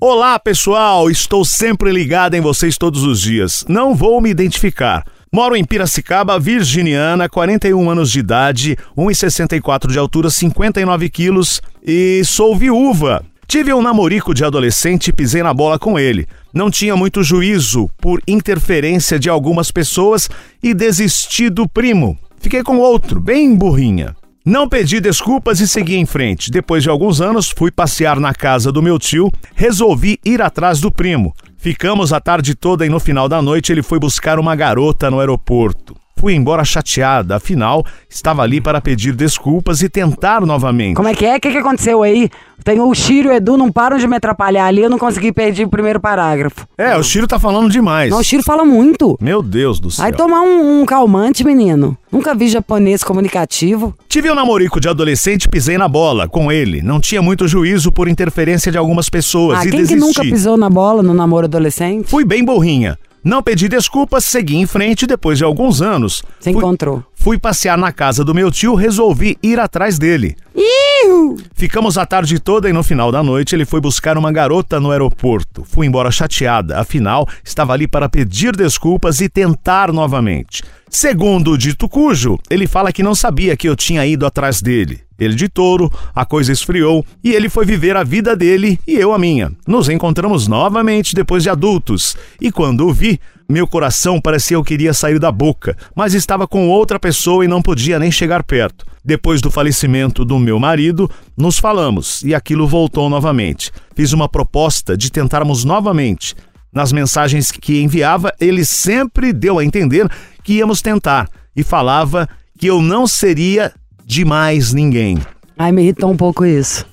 Olá, 0.00 0.38
pessoal, 0.38 1.10
estou 1.10 1.44
sempre 1.44 1.90
ligado 1.90 2.36
em 2.36 2.40
vocês 2.40 2.78
todos 2.78 3.02
os 3.02 3.20
dias. 3.20 3.64
Não 3.68 3.92
vou 3.92 4.20
me 4.20 4.30
identificar. 4.30 5.04
Moro 5.32 5.56
em 5.56 5.64
Piracicaba, 5.64 6.38
virginiana, 6.38 7.28
41 7.28 7.90
anos 7.90 8.12
de 8.12 8.20
idade, 8.20 8.78
1,64 8.96 9.90
de 9.90 9.98
altura, 9.98 10.30
59 10.30 11.10
quilos 11.10 11.60
e 11.84 12.22
sou 12.24 12.54
viúva. 12.54 13.24
Tive 13.48 13.74
um 13.74 13.82
namorico 13.82 14.32
de 14.32 14.44
adolescente 14.44 15.08
e 15.08 15.12
pisei 15.12 15.42
na 15.42 15.52
bola 15.52 15.76
com 15.76 15.98
ele. 15.98 16.28
Não 16.54 16.70
tinha 16.70 16.94
muito 16.94 17.24
juízo 17.24 17.90
por 18.00 18.22
interferência 18.28 19.18
de 19.18 19.28
algumas 19.28 19.72
pessoas 19.72 20.30
e 20.62 20.72
desisti 20.72 21.50
do 21.50 21.68
primo. 21.68 22.16
Fiquei 22.38 22.62
com 22.62 22.78
outro, 22.78 23.20
bem 23.20 23.56
burrinha. 23.56 24.14
Não 24.44 24.66
pedi 24.66 25.00
desculpas 25.00 25.60
e 25.60 25.68
segui 25.68 25.96
em 25.96 26.06
frente. 26.06 26.50
Depois 26.50 26.82
de 26.82 26.88
alguns 26.88 27.20
anos, 27.20 27.52
fui 27.54 27.70
passear 27.70 28.18
na 28.18 28.32
casa 28.32 28.72
do 28.72 28.82
meu 28.82 28.98
tio, 28.98 29.30
resolvi 29.54 30.18
ir 30.24 30.40
atrás 30.40 30.80
do 30.80 30.90
primo. 30.90 31.34
Ficamos 31.58 32.10
a 32.10 32.20
tarde 32.20 32.54
toda 32.54 32.86
e 32.86 32.88
no 32.88 32.98
final 32.98 33.28
da 33.28 33.42
noite 33.42 33.70
ele 33.70 33.82
foi 33.82 33.98
buscar 33.98 34.38
uma 34.38 34.56
garota 34.56 35.10
no 35.10 35.20
aeroporto. 35.20 35.94
Fui 36.20 36.34
embora 36.34 36.62
chateada, 36.66 37.36
afinal, 37.36 37.82
estava 38.06 38.42
ali 38.42 38.60
para 38.60 38.78
pedir 38.78 39.14
desculpas 39.14 39.80
e 39.80 39.88
tentar 39.88 40.42
novamente. 40.42 40.94
Como 40.94 41.08
é 41.08 41.14
que 41.14 41.24
é? 41.24 41.36
O 41.36 41.40
que, 41.40 41.50
que 41.50 41.56
aconteceu 41.56 42.02
aí? 42.02 42.28
Tem 42.62 42.78
o 42.78 42.94
Chiro 42.94 43.30
e 43.30 43.32
o 43.32 43.34
Edu, 43.34 43.56
não 43.56 43.72
param 43.72 43.96
de 43.96 44.06
me 44.06 44.16
atrapalhar 44.16 44.66
ali, 44.66 44.82
eu 44.82 44.90
não 44.90 44.98
consegui 44.98 45.32
perder 45.32 45.64
o 45.64 45.70
primeiro 45.70 45.98
parágrafo. 45.98 46.66
É, 46.76 46.94
o 46.94 47.02
Chiro 47.02 47.26
tá 47.26 47.38
falando 47.38 47.70
demais. 47.70 48.10
Não, 48.10 48.18
o 48.18 48.22
Chiro 48.22 48.42
fala 48.42 48.66
muito. 48.66 49.16
Meu 49.18 49.42
Deus 49.42 49.80
do 49.80 49.90
céu. 49.90 50.02
Vai 50.02 50.12
tomar 50.12 50.42
um, 50.42 50.82
um 50.82 50.84
calmante, 50.84 51.42
menino. 51.42 51.96
Nunca 52.12 52.34
vi 52.34 52.48
japonês 52.50 53.02
comunicativo. 53.02 53.94
Tive 54.06 54.30
um 54.30 54.34
namorico 54.34 54.78
de 54.78 54.90
adolescente 54.90 55.44
e 55.44 55.48
pisei 55.48 55.78
na 55.78 55.88
bola 55.88 56.28
com 56.28 56.52
ele. 56.52 56.82
Não 56.82 57.00
tinha 57.00 57.22
muito 57.22 57.48
juízo 57.48 57.90
por 57.90 58.08
interferência 58.08 58.70
de 58.70 58.76
algumas 58.76 59.08
pessoas 59.08 59.60
Ah, 59.60 59.64
e 59.64 59.70
quem 59.70 59.80
que 59.80 59.94
desisti. 59.94 60.00
nunca 60.06 60.20
pisou 60.20 60.58
na 60.58 60.68
bola 60.68 61.02
no 61.02 61.14
namoro 61.14 61.46
adolescente? 61.46 62.10
Fui 62.10 62.26
bem 62.26 62.44
burrinha. 62.44 62.98
Não 63.22 63.42
pedi 63.42 63.68
desculpas, 63.68 64.24
segui 64.24 64.56
em 64.56 64.66
frente 64.66 65.06
depois 65.06 65.36
de 65.36 65.44
alguns 65.44 65.82
anos. 65.82 66.22
Se 66.40 66.50
fui, 66.52 66.58
encontrou. 66.58 67.04
fui 67.14 67.38
passear 67.38 67.76
na 67.76 67.92
casa 67.92 68.24
do 68.24 68.34
meu 68.34 68.50
tio, 68.50 68.74
resolvi 68.74 69.36
ir 69.42 69.60
atrás 69.60 69.98
dele. 69.98 70.36
Iu. 70.56 71.36
Ficamos 71.54 71.98
a 71.98 72.06
tarde 72.06 72.38
toda 72.38 72.68
e 72.68 72.72
no 72.72 72.82
final 72.82 73.12
da 73.12 73.22
noite 73.22 73.54
ele 73.54 73.66
foi 73.66 73.80
buscar 73.80 74.16
uma 74.16 74.32
garota 74.32 74.80
no 74.80 74.90
aeroporto. 74.90 75.64
Fui 75.64 75.86
embora 75.86 76.10
chateada, 76.10 76.78
afinal, 76.80 77.28
estava 77.44 77.74
ali 77.74 77.86
para 77.86 78.08
pedir 78.08 78.56
desculpas 78.56 79.20
e 79.20 79.28
tentar 79.28 79.92
novamente. 79.92 80.62
Segundo 80.92 81.52
o 81.52 81.56
dito 81.56 81.88
cujo, 81.88 82.36
ele 82.50 82.66
fala 82.66 82.92
que 82.92 83.00
não 83.00 83.14
sabia 83.14 83.56
que 83.56 83.68
eu 83.68 83.76
tinha 83.76 84.04
ido 84.04 84.26
atrás 84.26 84.60
dele. 84.60 85.00
Ele 85.20 85.36
de 85.36 85.48
touro, 85.48 85.88
a 86.12 86.24
coisa 86.24 86.50
esfriou 86.50 87.06
e 87.22 87.32
ele 87.32 87.48
foi 87.48 87.64
viver 87.64 87.96
a 87.96 88.02
vida 88.02 88.34
dele 88.34 88.76
e 88.84 88.94
eu 88.96 89.12
a 89.12 89.18
minha. 89.18 89.52
Nos 89.68 89.88
encontramos 89.88 90.48
novamente 90.48 91.14
depois 91.14 91.44
de 91.44 91.48
adultos 91.48 92.16
e 92.40 92.50
quando 92.50 92.88
o 92.88 92.92
vi, 92.92 93.20
meu 93.48 93.68
coração 93.68 94.20
parecia 94.20 94.58
que 94.58 94.64
queria 94.64 94.92
sair 94.92 95.20
da 95.20 95.30
boca, 95.30 95.76
mas 95.94 96.12
estava 96.12 96.48
com 96.48 96.68
outra 96.68 96.98
pessoa 96.98 97.44
e 97.44 97.48
não 97.48 97.62
podia 97.62 97.98
nem 97.98 98.10
chegar 98.10 98.42
perto. 98.42 98.84
Depois 99.04 99.40
do 99.40 99.50
falecimento 99.50 100.24
do 100.24 100.40
meu 100.40 100.58
marido, 100.58 101.08
nos 101.36 101.58
falamos 101.58 102.20
e 102.24 102.34
aquilo 102.34 102.66
voltou 102.66 103.08
novamente. 103.08 103.70
Fiz 103.94 104.12
uma 104.12 104.28
proposta 104.28 104.96
de 104.96 105.10
tentarmos 105.10 105.64
novamente. 105.64 106.34
Nas 106.72 106.92
mensagens 106.92 107.50
que 107.50 107.80
enviava, 107.80 108.32
ele 108.40 108.64
sempre 108.64 109.32
deu 109.32 109.58
a 109.58 109.64
entender 109.64 110.08
que 110.42 110.54
íamos 110.54 110.80
tentar 110.80 111.28
e 111.54 111.62
falava 111.62 112.28
que 112.58 112.66
eu 112.66 112.80
não 112.80 113.06
seria 113.06 113.72
de 114.04 114.24
mais 114.24 114.72
ninguém. 114.72 115.18
Ai, 115.58 115.72
me 115.72 115.82
irritou 115.82 116.10
um 116.10 116.16
pouco 116.16 116.44
isso. 116.44 116.86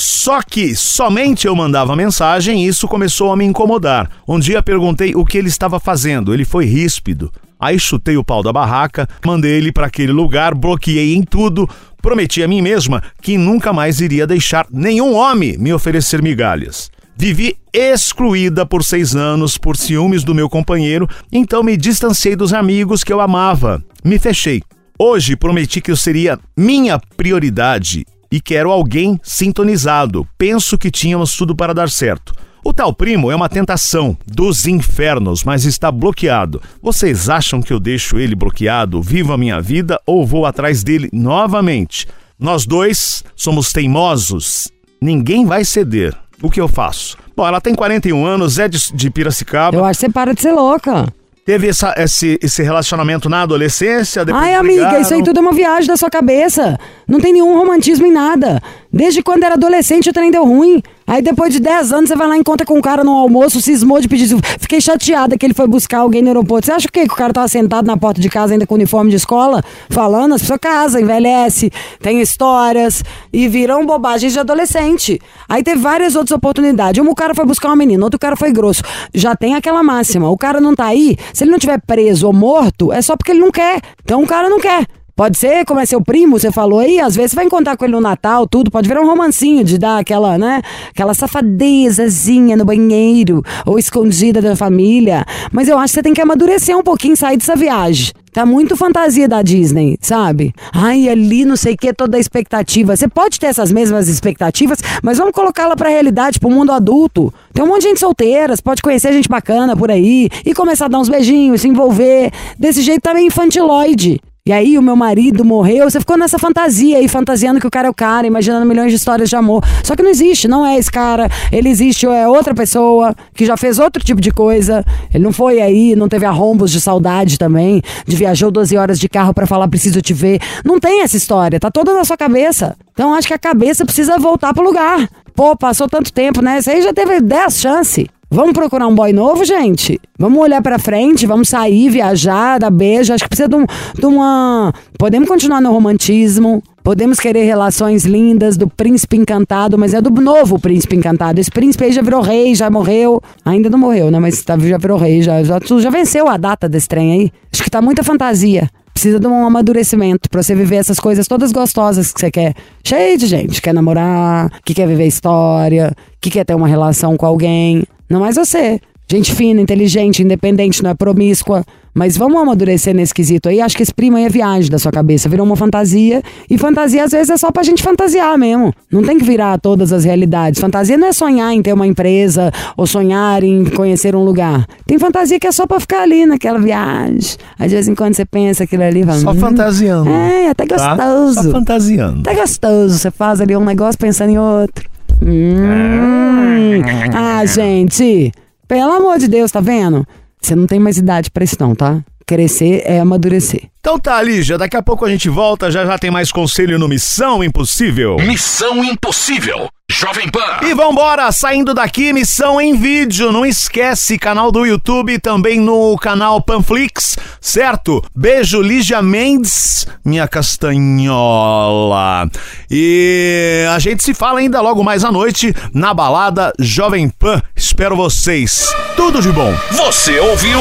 Só 0.00 0.40
que 0.42 0.74
somente 0.74 1.46
eu 1.46 1.54
mandava 1.54 1.94
mensagem 1.94 2.64
e 2.64 2.68
isso 2.68 2.88
começou 2.88 3.32
a 3.32 3.36
me 3.36 3.44
incomodar. 3.44 4.10
Um 4.26 4.38
dia 4.38 4.62
perguntei 4.62 5.14
o 5.14 5.24
que 5.24 5.36
ele 5.36 5.48
estava 5.48 5.78
fazendo, 5.78 6.32
ele 6.32 6.44
foi 6.44 6.64
ríspido. 6.64 7.32
Aí 7.58 7.78
chutei 7.78 8.16
o 8.16 8.24
pau 8.24 8.42
da 8.42 8.52
barraca, 8.52 9.06
mandei 9.24 9.52
ele 9.52 9.70
para 9.70 9.86
aquele 9.86 10.12
lugar, 10.12 10.54
bloqueei 10.54 11.14
em 11.14 11.22
tudo, 11.22 11.68
prometi 12.00 12.42
a 12.42 12.48
mim 12.48 12.62
mesma 12.62 13.02
que 13.20 13.36
nunca 13.36 13.72
mais 13.72 14.00
iria 14.00 14.26
deixar 14.26 14.66
nenhum 14.70 15.14
homem 15.14 15.58
me 15.58 15.72
oferecer 15.72 16.22
migalhas. 16.22 16.90
Vivi 17.16 17.56
excluída 17.72 18.64
por 18.64 18.82
seis 18.82 19.14
anos 19.14 19.58
por 19.58 19.76
ciúmes 19.76 20.24
do 20.24 20.34
meu 20.34 20.48
companheiro, 20.48 21.08
então 21.30 21.62
me 21.62 21.76
distanciei 21.76 22.34
dos 22.34 22.52
amigos 22.52 23.04
que 23.04 23.12
eu 23.12 23.20
amava. 23.20 23.82
Me 24.02 24.18
fechei. 24.18 24.62
Hoje 24.98 25.36
prometi 25.36 25.80
que 25.80 25.90
eu 25.90 25.96
seria 25.96 26.38
minha 26.56 26.98
prioridade 27.16 28.04
e 28.30 28.40
quero 28.40 28.70
alguém 28.70 29.18
sintonizado. 29.22 30.26
Penso 30.38 30.78
que 30.78 30.90
tínhamos 30.90 31.36
tudo 31.36 31.54
para 31.54 31.74
dar 31.74 31.90
certo. 31.90 32.32
O 32.62 32.74
tal 32.74 32.92
primo 32.92 33.30
é 33.30 33.34
uma 33.34 33.48
tentação 33.48 34.16
dos 34.26 34.66
infernos, 34.66 35.42
mas 35.42 35.64
está 35.64 35.90
bloqueado. 35.90 36.60
Vocês 36.82 37.30
acham 37.30 37.62
que 37.62 37.72
eu 37.72 37.80
deixo 37.80 38.18
ele 38.18 38.34
bloqueado, 38.34 39.00
vivo 39.00 39.32
a 39.32 39.38
minha 39.38 39.60
vida 39.60 39.98
ou 40.06 40.26
vou 40.26 40.44
atrás 40.44 40.84
dele 40.84 41.08
novamente? 41.12 42.06
Nós 42.38 42.66
dois 42.66 43.24
somos 43.34 43.72
teimosos. 43.72 44.68
Ninguém 45.00 45.46
vai 45.46 45.64
ceder. 45.64 46.14
O 46.42 46.50
que 46.50 46.60
eu 46.60 46.68
faço? 46.68 47.16
Bom, 47.36 47.46
ela 47.46 47.60
tem 47.60 47.74
41 47.74 48.24
anos, 48.24 48.58
é 48.58 48.68
de, 48.68 48.92
de 48.92 49.10
Piracicaba. 49.10 49.76
Eu 49.76 49.84
acho 49.84 50.00
que 50.00 50.06
você 50.06 50.12
para 50.12 50.34
de 50.34 50.40
ser 50.40 50.52
louca. 50.52 51.06
Teve 51.44 51.68
essa, 51.68 51.94
esse, 51.96 52.38
esse 52.42 52.62
relacionamento 52.62 53.28
na 53.28 53.42
adolescência, 53.42 54.24
depois 54.24 54.44
Ai, 54.44 54.54
amiga, 54.54 54.82
brigaram. 54.82 55.00
isso 55.00 55.14
aí 55.14 55.22
tudo 55.22 55.38
é 55.38 55.40
uma 55.40 55.52
viagem 55.52 55.88
da 55.88 55.96
sua 55.96 56.10
cabeça. 56.10 56.78
Não 57.08 57.18
tem 57.18 57.32
nenhum 57.32 57.58
romantismo 57.58 58.06
em 58.06 58.12
nada. 58.12 58.62
Desde 58.92 59.22
quando 59.22 59.42
era 59.44 59.54
adolescente 59.54 60.08
o 60.08 60.12
trem 60.12 60.30
deu 60.30 60.44
ruim. 60.44 60.82
Aí 61.10 61.20
depois 61.20 61.52
de 61.52 61.58
10 61.58 61.92
anos 61.92 62.08
você 62.08 62.14
vai 62.14 62.28
lá 62.28 62.36
e 62.36 62.38
encontra 62.38 62.64
com 62.64 62.78
um 62.78 62.80
cara 62.80 63.02
no 63.02 63.10
almoço, 63.10 63.60
cismou 63.60 64.00
de 64.00 64.06
pedir. 64.06 64.28
Fiquei 64.60 64.80
chateada 64.80 65.36
que 65.36 65.44
ele 65.44 65.52
foi 65.52 65.66
buscar 65.66 65.98
alguém 65.98 66.22
no 66.22 66.28
aeroporto. 66.28 66.66
Você 66.66 66.72
acha 66.72 66.86
o 66.86 66.92
quê? 66.92 67.04
Que 67.04 67.12
o 67.12 67.16
cara 67.16 67.32
tava 67.32 67.48
sentado 67.48 67.84
na 67.84 67.96
porta 67.96 68.20
de 68.20 68.28
casa 68.28 68.52
ainda 68.52 68.64
com 68.64 68.76
uniforme 68.76 69.10
de 69.10 69.16
escola? 69.16 69.60
Falando, 69.88 70.36
as 70.36 70.40
pessoas 70.40 70.60
casam, 70.62 71.00
envelhece, 71.00 71.68
tem 71.98 72.20
histórias 72.20 73.02
e 73.32 73.48
viram 73.48 73.84
bobagens 73.84 74.32
de 74.32 74.38
adolescente. 74.38 75.20
Aí 75.48 75.64
teve 75.64 75.80
várias 75.80 76.14
outras 76.14 76.36
oportunidades. 76.36 77.04
Um 77.04 77.12
cara 77.12 77.34
foi 77.34 77.44
buscar 77.44 77.70
uma 77.70 77.76
menina, 77.76 78.04
outro 78.04 78.20
cara 78.20 78.36
foi 78.36 78.52
grosso. 78.52 78.84
Já 79.12 79.34
tem 79.34 79.56
aquela 79.56 79.82
máxima. 79.82 80.30
O 80.30 80.38
cara 80.38 80.60
não 80.60 80.76
tá 80.76 80.84
aí, 80.84 81.16
se 81.34 81.42
ele 81.42 81.50
não 81.50 81.58
tiver 81.58 81.80
preso 81.84 82.28
ou 82.28 82.32
morto, 82.32 82.92
é 82.92 83.02
só 83.02 83.16
porque 83.16 83.32
ele 83.32 83.40
não 83.40 83.50
quer. 83.50 83.80
Então 84.04 84.22
o 84.22 84.26
cara 84.28 84.48
não 84.48 84.60
quer. 84.60 84.86
Pode 85.14 85.38
ser, 85.38 85.64
como 85.64 85.80
é 85.80 85.86
seu 85.86 86.00
primo, 86.02 86.38
você 86.38 86.50
falou 86.50 86.78
aí, 86.80 86.98
às 86.98 87.14
vezes 87.14 87.32
você 87.32 87.36
vai 87.36 87.44
encontrar 87.44 87.76
com 87.76 87.84
ele 87.84 87.92
no 87.92 88.00
Natal, 88.00 88.46
tudo, 88.46 88.70
pode 88.70 88.88
virar 88.88 89.02
um 89.02 89.06
romancinho 89.06 89.62
de 89.62 89.78
dar 89.78 89.98
aquela, 89.98 90.38
né, 90.38 90.62
aquela 90.90 91.14
safadezazinha 91.14 92.56
no 92.56 92.64
banheiro, 92.64 93.42
ou 93.66 93.78
escondida 93.78 94.40
da 94.40 94.56
família. 94.56 95.24
Mas 95.52 95.68
eu 95.68 95.78
acho 95.78 95.92
que 95.92 95.96
você 95.96 96.02
tem 96.02 96.14
que 96.14 96.20
amadurecer 96.20 96.76
um 96.76 96.82
pouquinho, 96.82 97.16
sair 97.16 97.36
dessa 97.36 97.54
viagem. 97.56 98.12
Tá 98.32 98.46
muito 98.46 98.76
fantasia 98.76 99.28
da 99.28 99.42
Disney, 99.42 99.98
sabe? 100.00 100.54
Ai, 100.72 101.08
ali 101.08 101.44
não 101.44 101.56
sei 101.56 101.74
o 101.74 101.76
que, 101.76 101.92
toda 101.92 102.16
a 102.16 102.20
expectativa. 102.20 102.96
Você 102.96 103.08
pode 103.08 103.40
ter 103.40 103.46
essas 103.46 103.72
mesmas 103.72 104.06
expectativas, 104.06 104.78
mas 105.02 105.18
vamos 105.18 105.32
colocá-la 105.32 105.74
pra 105.74 105.88
realidade, 105.88 106.38
pro 106.38 106.48
mundo 106.48 106.70
adulto. 106.70 107.34
Tem 107.52 107.64
um 107.64 107.66
monte 107.66 107.82
de 107.82 107.88
gente 107.88 108.00
solteira, 108.00 108.54
você 108.54 108.62
pode 108.62 108.82
conhecer 108.82 109.12
gente 109.12 109.28
bacana 109.28 109.76
por 109.76 109.90
aí 109.90 110.28
e 110.46 110.54
começar 110.54 110.84
a 110.84 110.88
dar 110.88 111.00
uns 111.00 111.08
beijinhos, 111.08 111.62
se 111.62 111.68
envolver. 111.68 112.30
Desse 112.56 112.82
jeito 112.82 113.02
também 113.02 113.26
infantiloide. 113.26 114.20
E 114.50 114.52
aí 114.52 114.76
o 114.76 114.82
meu 114.82 114.96
marido 114.96 115.44
morreu, 115.44 115.88
você 115.88 116.00
ficou 116.00 116.18
nessa 116.18 116.36
fantasia 116.36 116.98
aí, 116.98 117.06
fantasiando 117.06 117.60
que 117.60 117.66
o 117.68 117.70
cara 117.70 117.86
é 117.86 117.90
o 117.90 117.94
cara, 117.94 118.26
imaginando 118.26 118.66
milhões 118.66 118.90
de 118.90 118.96
histórias 118.96 119.28
de 119.28 119.36
amor. 119.36 119.64
Só 119.84 119.94
que 119.94 120.02
não 120.02 120.10
existe, 120.10 120.48
não 120.48 120.66
é 120.66 120.76
esse 120.76 120.90
cara. 120.90 121.28
Ele 121.52 121.68
existe, 121.68 122.04
ou 122.04 122.12
é 122.12 122.26
outra 122.26 122.52
pessoa 122.52 123.14
que 123.32 123.46
já 123.46 123.56
fez 123.56 123.78
outro 123.78 124.02
tipo 124.02 124.20
de 124.20 124.32
coisa. 124.32 124.84
Ele 125.14 125.22
não 125.22 125.32
foi 125.32 125.60
aí, 125.60 125.94
não 125.94 126.08
teve 126.08 126.26
arrombos 126.26 126.72
de 126.72 126.80
saudade 126.80 127.38
também, 127.38 127.80
de 128.04 128.16
viajou 128.16 128.50
12 128.50 128.76
horas 128.76 128.98
de 128.98 129.08
carro 129.08 129.32
para 129.32 129.46
falar 129.46 129.68
preciso 129.68 130.02
te 130.02 130.12
ver. 130.12 130.40
Não 130.64 130.80
tem 130.80 131.02
essa 131.02 131.16
história, 131.16 131.60
tá 131.60 131.70
toda 131.70 131.94
na 131.94 132.02
sua 132.02 132.16
cabeça. 132.16 132.76
Então 132.92 133.14
acho 133.14 133.28
que 133.28 133.34
a 133.34 133.38
cabeça 133.38 133.84
precisa 133.84 134.18
voltar 134.18 134.52
pro 134.52 134.64
lugar. 134.64 135.08
Pô, 135.32 135.56
passou 135.56 135.88
tanto 135.88 136.12
tempo, 136.12 136.42
né? 136.42 136.58
Isso 136.58 136.70
aí 136.70 136.82
já 136.82 136.92
teve 136.92 137.20
10 137.20 137.56
chances. 137.56 138.06
Vamos 138.32 138.52
procurar 138.52 138.86
um 138.86 138.94
boy 138.94 139.12
novo, 139.12 139.44
gente? 139.44 140.00
Vamos 140.16 140.40
olhar 140.40 140.62
pra 140.62 140.78
frente, 140.78 141.26
vamos 141.26 141.48
sair, 141.48 141.90
viajar, 141.90 142.60
dar 142.60 142.70
beijo. 142.70 143.12
Acho 143.12 143.24
que 143.24 143.28
precisa 143.28 143.48
de, 143.48 143.56
um, 143.56 143.66
de 143.66 144.06
uma. 144.06 144.72
Podemos 144.96 145.28
continuar 145.28 145.60
no 145.60 145.72
romantismo, 145.72 146.62
podemos 146.84 147.18
querer 147.18 147.42
relações 147.42 148.04
lindas 148.04 148.56
do 148.56 148.68
príncipe 148.68 149.16
encantado, 149.16 149.76
mas 149.76 149.94
é 149.94 150.00
do 150.00 150.10
novo 150.10 150.60
príncipe 150.60 150.94
encantado. 150.94 151.40
Esse 151.40 151.50
príncipe 151.50 151.82
aí 151.82 151.92
já 151.92 152.02
virou 152.02 152.20
rei, 152.22 152.54
já 152.54 152.70
morreu. 152.70 153.20
Ainda 153.44 153.68
não 153.68 153.80
morreu, 153.80 154.12
né? 154.12 154.20
Mas 154.20 154.40
tá, 154.42 154.56
já 154.56 154.78
virou 154.78 154.96
rei, 154.96 155.22
já, 155.22 155.42
já, 155.42 155.58
já 155.80 155.90
venceu 155.90 156.28
a 156.28 156.36
data 156.36 156.68
desse 156.68 156.86
trem 156.86 157.12
aí. 157.12 157.32
Acho 157.52 157.64
que 157.64 157.70
tá 157.70 157.82
muita 157.82 158.04
fantasia. 158.04 158.70
Precisa 158.94 159.18
de 159.18 159.26
um 159.26 159.44
amadurecimento 159.44 160.30
pra 160.30 160.40
você 160.40 160.54
viver 160.54 160.76
essas 160.76 161.00
coisas 161.00 161.26
todas 161.26 161.50
gostosas 161.50 162.12
que 162.12 162.20
você 162.20 162.30
quer. 162.30 162.54
Cheio 162.84 163.18
de 163.18 163.26
gente. 163.26 163.60
Quer 163.60 163.74
namorar, 163.74 164.52
que 164.64 164.72
quer 164.72 164.86
viver 164.86 165.08
história, 165.08 165.92
que 166.20 166.30
quer 166.30 166.44
ter 166.44 166.54
uma 166.54 166.68
relação 166.68 167.16
com 167.16 167.26
alguém. 167.26 167.82
Não 168.10 168.20
mais 168.20 168.34
você. 168.34 168.80
Gente 169.08 169.34
fina, 169.34 169.60
inteligente, 169.60 170.22
independente, 170.22 170.82
não 170.84 170.90
é 170.90 170.94
promíscua. 170.94 171.64
Mas 171.92 172.16
vamos 172.16 172.40
amadurecer 172.40 172.94
nesse 172.94 173.12
quesito 173.12 173.48
aí. 173.48 173.60
Acho 173.60 173.76
que 173.76 173.82
esse 173.82 173.92
primo 173.92 174.16
aí 174.16 174.24
é 174.24 174.28
viagem 174.28 174.70
da 174.70 174.78
sua 174.78 174.92
cabeça. 174.92 175.28
Virou 175.28 175.44
uma 175.44 175.56
fantasia. 175.56 176.22
E 176.48 176.56
fantasia, 176.56 177.02
às 177.02 177.10
vezes, 177.10 177.30
é 177.30 177.36
só 177.36 177.50
pra 177.50 177.64
gente 177.64 177.82
fantasiar 177.82 178.38
mesmo. 178.38 178.72
Não 178.92 179.02
tem 179.02 179.18
que 179.18 179.24
virar 179.24 179.58
todas 179.58 179.92
as 179.92 180.04
realidades. 180.04 180.60
Fantasia 180.60 180.96
não 180.96 181.08
é 181.08 181.12
sonhar 181.12 181.52
em 181.52 181.60
ter 181.60 181.72
uma 181.72 181.88
empresa 181.88 182.52
ou 182.76 182.86
sonhar 182.86 183.42
em 183.42 183.64
conhecer 183.64 184.14
um 184.14 184.22
lugar. 184.22 184.64
Tem 184.86 185.00
fantasia 185.00 185.40
que 185.40 185.48
é 185.48 185.52
só 185.52 185.66
pra 185.66 185.80
ficar 185.80 186.02
ali 186.02 186.24
naquela 186.26 186.60
viagem. 186.60 187.36
Aí, 187.58 187.68
de 187.68 187.74
vez 187.74 187.88
em 187.88 187.94
quando 187.96 188.14
você 188.14 188.24
pensa 188.24 188.62
aquilo 188.62 188.84
ali. 188.84 189.02
Fala, 189.04 189.18
Só 189.18 189.30
"Hum, 189.32 189.34
fantasiando. 189.40 190.08
É, 190.10 190.48
até 190.50 190.66
tá? 190.66 190.76
gostoso. 190.94 191.42
Só 191.42 191.50
fantasiando. 191.50 192.22
Tá 192.22 192.32
gostoso. 192.32 192.96
Você 192.96 193.10
faz 193.10 193.40
ali 193.40 193.56
um 193.56 193.64
negócio 193.64 193.98
pensando 193.98 194.30
em 194.30 194.38
outro. 194.38 194.89
Hum. 195.22 196.82
Ah, 197.14 197.44
gente. 197.44 198.32
Pelo 198.68 198.92
amor 198.92 199.18
de 199.18 199.28
Deus, 199.28 199.50
tá 199.50 199.60
vendo? 199.60 200.06
Você 200.40 200.54
não 200.54 200.66
tem 200.66 200.78
mais 200.78 200.96
idade 200.96 201.30
pra 201.30 201.44
isso 201.44 201.56
não, 201.58 201.74
tá? 201.74 202.00
Crescer 202.26 202.82
é 202.84 203.00
amadurecer. 203.00 203.62
Então 203.80 203.98
tá, 203.98 204.22
Lígia, 204.22 204.56
daqui 204.56 204.76
a 204.76 204.82
pouco 204.82 205.04
a 205.04 205.10
gente 205.10 205.28
volta, 205.28 205.70
já 205.70 205.84
já 205.84 205.98
tem 205.98 206.10
mais 206.10 206.30
conselho 206.30 206.78
no 206.78 206.88
Missão 206.88 207.42
Impossível. 207.42 208.16
Missão 208.18 208.84
Impossível. 208.84 209.68
Jovem 209.90 210.28
Pan. 210.28 210.60
E 210.62 210.72
vambora, 210.72 211.32
saindo 211.32 211.74
daqui, 211.74 212.12
missão 212.12 212.60
em 212.60 212.76
vídeo. 212.76 213.32
Não 213.32 213.44
esquece, 213.44 214.16
canal 214.16 214.52
do 214.52 214.64
YouTube, 214.64 215.18
também 215.18 215.58
no 215.58 215.98
canal 215.98 216.40
Panflix, 216.40 217.18
certo? 217.40 218.00
Beijo, 218.14 218.62
Lígia 218.62 219.02
Mendes, 219.02 219.88
minha 220.04 220.28
castanhola. 220.28 222.30
E 222.70 223.66
a 223.74 223.80
gente 223.80 224.04
se 224.04 224.14
fala 224.14 224.38
ainda 224.38 224.60
logo 224.60 224.84
mais 224.84 225.04
à 225.04 225.10
noite 225.10 225.52
na 225.74 225.92
balada 225.92 226.52
Jovem 226.60 227.08
Pan. 227.08 227.42
Espero 227.56 227.96
vocês. 227.96 228.72
Tudo 228.96 229.20
de 229.20 229.32
bom. 229.32 229.52
Você 229.72 230.20
ouviu? 230.20 230.60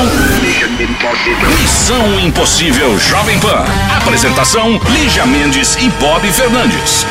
Missão 1.61 2.19
Impossível 2.19 2.97
Jovem 2.97 3.39
Pan. 3.39 3.63
Apresentação: 3.95 4.81
Lígia 4.89 5.27
Mendes 5.27 5.75
e 5.75 5.87
Bob 5.99 6.27
Fernandes. 6.31 7.05